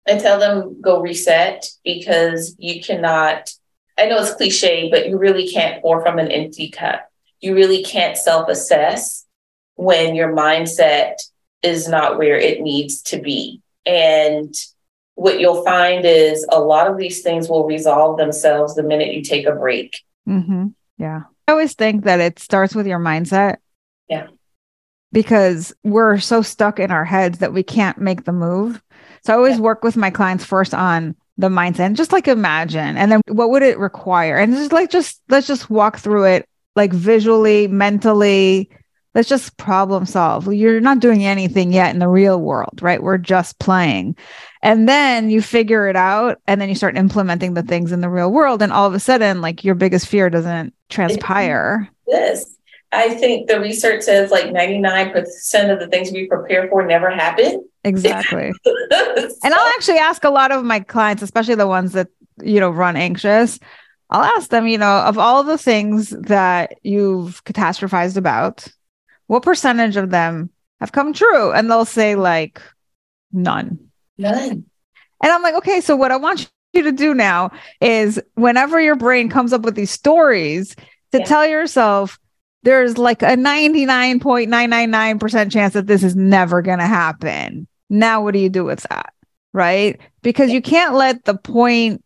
I 0.08 0.18
tell 0.18 0.40
them 0.40 0.82
go 0.82 1.02
reset 1.02 1.70
because 1.84 2.56
you 2.58 2.82
cannot. 2.82 3.52
I 3.98 4.06
know 4.06 4.18
it's 4.20 4.34
cliche, 4.34 4.90
but 4.90 5.08
you 5.08 5.18
really 5.18 5.50
can't 5.50 5.82
pour 5.82 6.02
from 6.02 6.20
an 6.20 6.32
empty 6.32 6.70
cup. 6.70 7.10
You 7.42 7.56
really 7.56 7.84
can't 7.84 8.18
self 8.18 8.50
assess 8.50 9.26
when 9.76 10.16
your 10.16 10.34
mindset 10.34 11.16
is 11.62 11.88
not 11.88 12.18
where 12.18 12.38
it 12.38 12.62
needs 12.62 13.02
to 13.04 13.20
be. 13.22 13.62
And 13.86 14.54
what 15.16 15.40
you'll 15.40 15.64
find 15.64 16.06
is 16.06 16.46
a 16.50 16.60
lot 16.60 16.88
of 16.88 16.98
these 16.98 17.22
things 17.22 17.50
will 17.50 17.66
resolve 17.66 18.18
themselves 18.18 18.76
the 18.76 18.84
minute 18.84 19.14
you 19.14 19.22
take 19.22 19.46
a 19.46 19.52
break. 19.52 20.02
Mm-hmm. 20.28 20.68
Yeah. 20.98 21.24
I 21.48 21.52
always 21.52 21.74
think 21.74 22.06
that 22.06 22.20
it 22.20 22.40
starts 22.40 22.76
with 22.76 22.88
your 22.88 23.00
mindset. 23.00 23.58
Yeah. 24.08 24.28
Because 25.12 25.74
we're 25.84 26.20
so 26.20 26.42
stuck 26.42 26.80
in 26.80 26.92
our 26.92 27.06
heads 27.06 27.40
that 27.40 27.54
we 27.54 27.64
can't 27.64 27.98
make 27.98 28.26
the 28.26 28.32
move. 28.32 28.82
So 29.24 29.34
I 29.34 29.36
always 29.36 29.56
yeah. 29.56 29.64
work 29.64 29.84
with 29.84 29.98
my 29.98 30.12
clients 30.12 30.46
first 30.46 30.74
on 30.74 31.16
the 31.38 31.50
mindset, 31.50 31.80
and 31.80 31.96
just 31.96 32.12
like 32.12 32.28
imagine, 32.28 32.98
and 32.98 33.12
then 33.12 33.22
what 33.30 33.50
would 33.50 33.64
it 33.64 33.80
require? 33.80 34.38
And 34.38 34.54
just 34.54 34.74
like, 34.74 34.90
just 34.90 35.22
let's 35.30 35.48
just 35.48 35.70
walk 35.70 35.98
through 35.98 36.26
it 36.26 36.50
like 36.76 36.94
visually, 36.94 37.68
mentally. 37.68 38.70
Let's 39.16 39.28
just 39.28 39.58
problem 39.58 40.06
solve. 40.06 40.54
You're 40.54 40.80
not 40.80 41.00
doing 41.00 41.26
anything 41.26 41.74
yet 41.74 41.94
in 41.94 42.00
the 42.00 42.08
real 42.08 42.40
world, 42.40 42.80
right? 42.82 43.02
We're 43.02 43.18
just 43.18 43.58
playing. 43.58 44.16
And 44.62 44.88
then 44.88 45.32
you 45.32 45.42
figure 45.42 45.88
it 45.88 45.96
out 45.96 46.40
and 46.46 46.62
then 46.62 46.70
you 46.70 46.76
start 46.76 46.96
implementing 46.96 47.56
the 47.56 47.64
things 47.64 47.92
in 47.92 48.02
the 48.02 48.10
real 48.10 48.32
world. 48.32 48.62
And 48.62 48.72
all 48.72 48.86
of 48.86 48.94
a 48.94 49.00
sudden, 49.00 49.42
like 49.42 49.64
your 49.64 49.76
biggest 49.76 50.08
fear 50.08 50.30
doesn't 50.30 50.76
transpire. 50.90 51.90
Yes. 52.08 52.56
I 52.92 53.14
think 53.14 53.48
the 53.48 53.60
research 53.60 54.04
says 54.04 54.32
like 54.32 54.46
99% 54.46 55.72
of 55.72 55.80
the 55.80 55.88
things 55.88 56.12
we 56.12 56.28
prepare 56.28 56.68
for 56.70 56.86
never 56.86 57.10
happen. 57.10 57.68
Exactly. 57.84 58.52
so, 58.64 58.76
and 59.44 59.54
I'll 59.54 59.74
actually 59.76 60.00
ask 60.00 60.24
a 60.24 60.30
lot 60.30 60.52
of 60.52 60.64
my 60.64 60.80
clients, 60.80 61.22
especially 61.22 61.56
the 61.56 61.68
ones 61.68 61.94
that, 61.94 62.08
you 62.42 62.60
know, 62.60 62.70
run 62.70 62.96
anxious. 62.96 63.60
I'll 64.10 64.24
ask 64.24 64.50
them, 64.50 64.68
you 64.68 64.80
know, 64.80 65.02
of 65.02 65.20
all 65.20 65.44
the 65.44 65.58
things 65.58 66.10
that 66.10 66.74
you've 66.82 67.44
catastrophized 67.44 68.18
about, 68.18 68.68
what 69.28 69.44
percentage 69.44 69.96
of 69.96 70.10
them 70.10 70.50
have 70.80 70.92
come 70.92 71.14
true? 71.14 71.52
And 71.52 71.70
they'll 71.70 71.86
say 71.86 72.16
like 72.16 72.60
none. 73.32 73.78
None. 74.18 74.66
And 75.22 75.32
I'm 75.32 75.44
like, 75.44 75.56
okay, 75.56 75.82
so 75.82 75.96
what 75.96 76.12
I 76.12 76.16
want 76.16 76.50
you 76.74 76.84
to 76.84 76.92
do 76.92 77.14
now 77.14 77.52
is 77.82 78.20
whenever 78.34 78.80
your 78.80 78.96
brain 78.96 79.30
comes 79.30 79.54
up 79.54 79.62
with 79.62 79.76
these 79.76 79.92
stories 79.92 80.76
to 81.12 81.20
yeah. 81.20 81.26
tell 81.26 81.46
yourself 81.46 82.20
there's 82.64 82.98
like 82.98 83.22
a 83.22 83.38
99.999% 83.38 85.52
chance 85.52 85.74
that 85.74 85.88
this 85.88 86.04
is 86.04 86.16
never 86.16 86.62
going 86.62 86.80
to 86.80 86.86
happen. 86.86 87.68
Now, 87.90 88.24
what 88.24 88.34
do 88.34 88.40
you 88.40 88.50
do 88.50 88.64
with 88.64 88.86
that? 88.90 89.14
Right? 89.54 90.00
Because 90.22 90.52
you 90.52 90.62
can't 90.62 90.96
let 90.96 91.26
the 91.26 91.36
point 91.36 92.04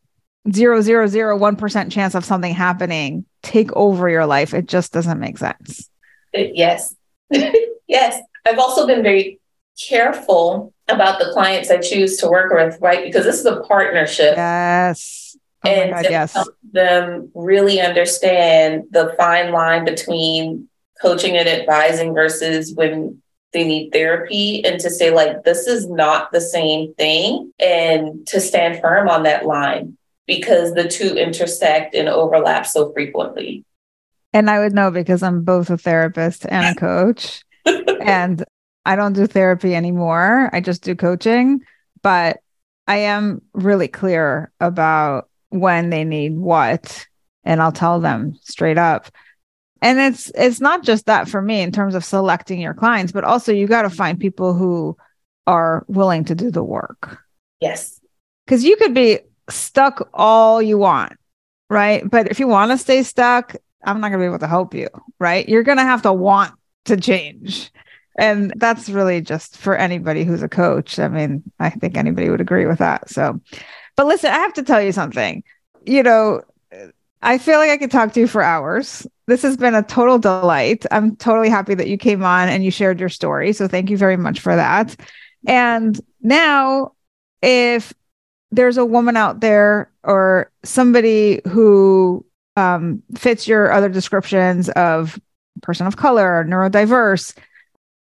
zero 0.52 0.82
zero 0.82 1.08
zero 1.08 1.38
one 1.38 1.56
percent 1.56 1.92
chance 1.92 2.16
of 2.16 2.26
something 2.26 2.54
happening 2.54 3.26
take 3.42 3.72
over 3.74 4.10
your 4.10 4.26
life. 4.26 4.54
It 4.54 4.68
just 4.68 4.94
doesn't 4.94 5.20
make 5.20 5.38
sense. 5.38 5.90
Uh, 6.36 6.42
yes. 6.54 6.96
yes. 7.88 8.22
I've 8.46 8.60
also 8.60 8.88
been 8.88 9.04
very 9.04 9.40
careful 9.82 10.74
about 10.88 11.20
the 11.20 11.32
clients 11.34 11.72
I 11.72 11.78
choose 11.78 12.18
to 12.18 12.28
work 12.28 12.54
with, 12.54 12.78
right? 12.82 13.04
Because 13.04 13.26
this 13.26 13.40
is 13.40 13.46
a 13.46 13.62
partnership. 13.62 14.36
Yes. 14.36 15.23
Oh 15.66 15.70
and 15.70 15.92
God, 15.92 16.02
to 16.04 16.10
yes. 16.10 16.34
help 16.34 16.56
them 16.72 17.32
really 17.34 17.80
understand 17.80 18.84
the 18.92 19.16
fine 19.18 19.52
line 19.52 19.86
between 19.86 20.68
coaching 21.02 21.38
and 21.38 21.48
advising 21.48 22.14
versus 22.14 22.74
when 22.74 23.22
they 23.54 23.64
need 23.64 23.92
therapy 23.92 24.66
and 24.66 24.80
to 24.80 24.90
say 24.90 25.12
like 25.12 25.44
this 25.44 25.68
is 25.68 25.88
not 25.88 26.32
the 26.32 26.42
same 26.42 26.94
thing 26.96 27.54
and 27.60 28.26
to 28.28 28.40
stand 28.40 28.82
firm 28.82 29.08
on 29.08 29.24
that 29.24 29.46
line 29.46 29.98
because 30.26 30.74
the 30.74 30.88
two 30.88 31.16
intersect 31.16 31.96
and 31.96 32.10
overlap 32.10 32.66
so 32.66 32.92
frequently. 32.94 33.64
And 34.34 34.50
I 34.50 34.60
would 34.60 34.74
know 34.74 34.90
because 34.90 35.22
I'm 35.22 35.44
both 35.44 35.70
a 35.70 35.78
therapist 35.78 36.46
and 36.50 36.76
a 36.76 36.80
coach. 36.80 37.44
and 37.66 38.44
I 38.86 38.96
don't 38.96 39.14
do 39.14 39.28
therapy 39.28 39.76
anymore. 39.76 40.50
I 40.52 40.60
just 40.60 40.84
do 40.84 40.96
coaching, 40.96 41.62
but 42.02 42.40
I 42.88 42.98
am 42.98 43.42
really 43.54 43.88
clear 43.88 44.52
about 44.60 45.30
when 45.54 45.90
they 45.90 46.04
need 46.04 46.36
what 46.36 47.06
and 47.44 47.62
I'll 47.62 47.72
tell 47.72 48.00
them 48.00 48.38
straight 48.42 48.78
up. 48.78 49.10
And 49.82 50.00
it's 50.00 50.32
it's 50.34 50.62
not 50.62 50.84
just 50.84 51.06
that 51.08 51.28
for 51.28 51.42
me 51.42 51.62
in 51.62 51.72
terms 51.72 51.94
of 51.94 52.06
selecting 52.06 52.60
your 52.60 52.74
clients, 52.74 53.12
but 53.12 53.24
also 53.24 53.52
you 53.52 53.68
got 53.68 53.82
to 53.84 53.90
find 53.90 54.20
people 54.20 54.54
who 54.54 54.98
are 55.46 55.86
willing 55.88 56.26
to 56.26 56.36
do 56.36 56.52
the 56.52 56.64
work. 56.64 57.20
Yes. 57.60 58.00
Cuz 58.48 58.64
you 58.64 58.78
could 58.78 58.94
be 58.94 59.20
stuck 59.50 60.10
all 60.14 60.62
you 60.62 60.78
want, 60.78 61.14
right? 61.70 62.10
But 62.10 62.32
if 62.32 62.40
you 62.40 62.48
want 62.48 62.72
to 62.72 62.78
stay 62.78 63.04
stuck, 63.04 63.56
I'm 63.84 64.00
not 64.00 64.10
going 64.10 64.20
to 64.20 64.24
be 64.24 64.30
able 64.30 64.40
to 64.40 64.48
help 64.48 64.74
you, 64.74 64.88
right? 65.20 65.48
You're 65.48 65.64
going 65.64 65.78
to 65.78 65.84
have 65.84 66.04
to 66.04 66.14
want 66.14 66.54
to 66.86 66.96
change. 66.98 67.72
And 68.18 68.54
that's 68.56 68.90
really 68.90 69.22
just 69.22 69.58
for 69.58 69.76
anybody 69.76 70.24
who's 70.24 70.44
a 70.44 70.50
coach. 70.50 71.00
I 71.00 71.08
mean, 71.08 71.44
I 71.60 71.72
think 71.72 71.98
anybody 71.98 72.30
would 72.30 72.42
agree 72.42 72.66
with 72.66 72.80
that. 72.80 73.10
So, 73.10 73.42
but 73.96 74.08
listen, 74.08 74.32
I 74.32 74.38
have 74.40 74.54
to 74.54 74.64
tell 74.64 74.82
you 74.82 74.92
something. 74.92 75.44
You 75.86 76.04
know, 76.04 76.42
I 77.22 77.38
feel 77.38 77.58
like 77.58 77.70
I 77.70 77.78
could 77.78 77.92
talk 77.92 78.14
to 78.14 78.20
you 78.20 78.28
for 78.28 78.42
hours. 78.42 79.08
This 79.28 79.42
has 79.44 79.56
been 79.56 79.76
a 79.76 79.84
total 79.84 80.20
delight. 80.20 80.86
I'm 80.92 81.16
totally 81.16 81.50
happy 81.50 81.74
that 81.76 81.88
you 81.88 81.98
came 81.98 82.24
on 82.24 82.50
and 82.50 82.64
you 82.64 82.72
shared 82.72 83.00
your 83.00 83.10
story. 83.10 83.54
So, 83.54 83.68
thank 83.68 83.90
you 83.90 83.98
very 83.98 84.18
much 84.18 84.40
for 84.40 84.56
that. 84.56 84.96
And 85.48 86.00
now, 86.22 86.94
if 87.42 87.94
there's 88.52 88.78
a 88.78 88.86
woman 88.86 89.18
out 89.18 89.40
there 89.40 89.92
or 90.04 90.52
somebody 90.64 91.42
who 91.48 92.26
um, 92.56 93.02
fits 93.16 93.48
your 93.48 93.72
other 93.72 93.90
descriptions 93.90 94.70
of 94.70 95.20
person 95.62 95.88
of 95.88 95.98
color, 95.98 96.46
neurodiverse, 96.48 97.36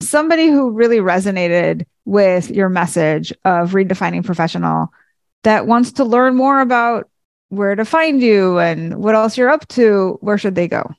somebody 0.01 0.49
who 0.49 0.71
really 0.71 0.99
resonated 0.99 1.85
with 2.05 2.51
your 2.51 2.69
message 2.69 3.33
of 3.45 3.73
redefining 3.73 4.25
professional 4.25 4.91
that 5.49 5.67
wants 5.67 5.91
to 5.93 6.05
learn 6.05 6.37
more 6.37 6.61
about 6.61 7.09
where 7.49 7.75
to 7.75 7.87
find 7.87 8.23
you 8.23 8.59
and 8.59 9.03
what 9.03 9.15
else 9.15 9.39
you're 9.39 9.49
up 9.49 9.67
to, 9.69 10.19
where 10.21 10.37
should 10.37 10.55
they 10.55 10.69
go? 10.69 10.95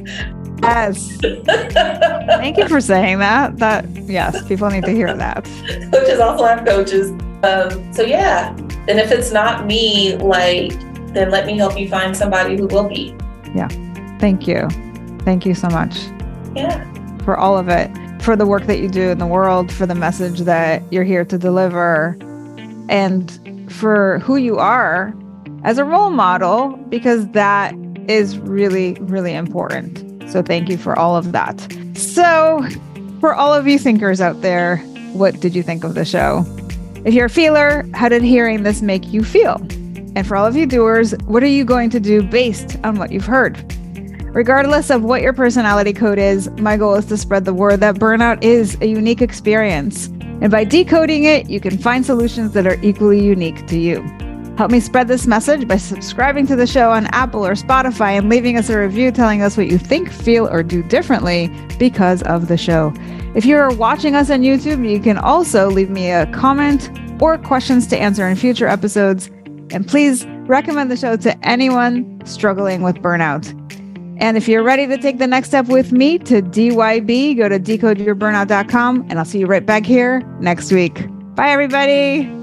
Yes. 0.62 1.18
Thank 1.22 2.58
you 2.58 2.68
for 2.68 2.82
saying 2.82 3.20
that. 3.20 3.58
That 3.58 3.86
yes, 3.96 4.48
people 4.48 4.70
need 4.70 4.86
to 4.86 4.92
hear 4.92 5.14
that. 5.14 5.46
Coaches 5.92 6.20
also 6.20 6.46
have 6.46 6.66
coaches. 6.66 7.12
Um, 7.44 7.94
so 7.94 8.04
yeah. 8.04 8.56
And 8.88 9.00
if 9.00 9.12
it's 9.12 9.32
not 9.32 9.66
me, 9.66 10.16
like, 10.18 10.72
then 11.14 11.32
let 11.32 11.46
me 11.46 11.58
help 11.58 11.78
you 11.78 11.88
find 11.88 12.16
somebody 12.16 12.58
who 12.58 12.68
will 12.68 12.88
be. 12.88 13.16
Yeah. 13.56 13.68
Thank 14.20 14.48
you. 14.48 14.68
Thank 15.20 15.46
you 15.46 15.54
so 15.54 15.70
much. 15.70 15.96
Yeah. 16.56 16.86
For 17.24 17.38
all 17.38 17.58
of 17.58 17.70
it, 17.70 17.90
for 18.22 18.36
the 18.36 18.46
work 18.46 18.66
that 18.66 18.80
you 18.80 18.90
do 18.90 19.10
in 19.10 19.18
the 19.18 19.28
world, 19.28 19.72
for 19.72 19.86
the 19.86 19.96
message 19.96 20.42
that 20.42 20.82
you're 20.92 21.04
here 21.04 21.24
to 21.24 21.38
deliver, 21.38 22.18
and 22.90 23.59
for 23.70 24.20
who 24.20 24.36
you 24.36 24.58
are 24.58 25.14
as 25.64 25.78
a 25.78 25.86
role 25.86 26.10
model, 26.10 26.78
because 26.90 27.28
that 27.30 27.74
is 28.08 28.38
really, 28.40 28.94
really 29.02 29.34
important. 29.34 30.30
So 30.32 30.42
thank 30.42 30.70
you 30.70 30.78
for 30.78 30.98
all 30.98 31.16
of 31.16 31.32
that. 31.32 31.76
So, 31.96 32.68
for 33.20 33.34
all 33.34 33.54
of 33.54 33.68
you 33.68 33.78
thinkers 33.78 34.22
out 34.22 34.42
there, 34.42 34.78
what 35.14 35.40
did 35.40 35.56
you 35.56 35.64
think 35.64 35.84
of 35.84 35.96
the 35.96 36.06
show? 36.06 36.46
If 37.06 37.14
you're 37.14 37.26
a 37.26 37.30
feeler, 37.30 37.90
how 37.94 38.10
did 38.10 38.22
hearing 38.22 38.64
this 38.64 38.82
make 38.82 39.12
you 39.12 39.24
feel? 39.24 39.56
And 40.16 40.26
for 40.26 40.36
all 40.36 40.46
of 40.46 40.56
you 40.56 40.66
doers, 40.66 41.14
what 41.26 41.44
are 41.44 41.48
you 41.48 41.66
going 41.66 41.90
to 41.92 42.00
do 42.00 42.22
based 42.22 42.78
on 42.84 42.98
what 42.98 43.12
you've 43.12 43.26
heard? 43.26 43.58
Regardless 44.34 44.90
of 44.90 45.04
what 45.04 45.22
your 45.22 45.34
personality 45.34 45.94
code 45.94 46.20
is, 46.20 46.50
my 46.52 46.78
goal 46.78 46.96
is 46.96 47.06
to 47.06 47.18
spread 47.18 47.46
the 47.46 47.54
word 47.54 47.80
that 47.80 47.96
burnout 47.96 48.44
is 48.44 48.78
a 48.82 48.86
unique 48.86 49.22
experience. 49.22 50.10
And 50.42 50.52
by 50.52 50.64
decoding 50.64 51.26
it, 51.26 51.50
you 51.50 51.60
can 51.60 51.78
find 51.78 52.06
solutions 52.06 52.54
that 52.54 52.66
are 52.66 52.80
equally 52.82 53.24
unique 53.24 53.68
to 53.68 53.78
you. 53.78 54.02
Help 54.58 54.72
me 54.72 54.80
spread 54.80 55.08
this 55.08 55.26
message 55.26 55.68
by 55.68 55.78
subscribing 55.78 56.46
to 56.48 56.56
the 56.56 56.68
show 56.68 56.92
on 56.92 57.06
Apple 57.08 57.46
or 57.46 57.54
Spotify 57.54 58.18
and 58.18 58.30
leaving 58.30 58.58
us 58.58 58.70
a 58.70 58.78
review 58.78 59.12
telling 59.12 59.42
us 59.42 59.56
what 59.56 59.68
you 59.68 59.78
think, 59.78 60.12
feel, 60.12 60.50
or 60.50 60.64
do 60.64 60.84
differently 60.84 61.50
because 61.78 62.22
of 62.24 62.50
the 62.50 62.58
show. 62.58 62.94
If 63.36 63.46
you're 63.46 63.70
watching 63.72 64.16
us 64.16 64.30
on 64.30 64.42
YouTube, 64.42 64.90
you 64.90 65.00
can 65.00 65.18
also 65.18 65.70
leave 65.70 65.90
me 65.90 66.12
a 66.12 66.26
comment 66.34 66.90
or 67.22 67.38
questions 67.38 67.88
to 67.88 67.98
answer 67.98 68.28
in 68.28 68.36
future 68.36 68.68
episodes. 68.68 69.28
And 69.72 69.88
please 69.88 70.26
recommend 70.48 70.90
the 70.92 70.98
show 70.98 71.16
to 71.16 71.48
anyone 71.48 72.22
struggling 72.26 72.82
with 72.82 72.98
burnout. 72.98 73.56
And 74.20 74.38
if 74.38 74.48
you're 74.48 74.64
ready 74.64 74.86
to 74.88 74.98
take 74.98 75.18
the 75.18 75.28
next 75.28 75.48
step 75.48 75.68
with 75.68 75.92
me 75.92 76.20
to 76.20 76.42
DYB, 76.42 77.38
go 77.38 77.50
to 77.50 77.60
decodeyourburnout.com 77.60 79.08
and 79.10 79.18
I'll 79.18 79.26
see 79.26 79.40
you 79.40 79.48
right 79.48 79.66
back 79.66 79.86
here 79.86 80.22
next 80.40 80.72
week. 80.72 81.06
Bye, 81.36 81.50
everybody. 81.50 82.39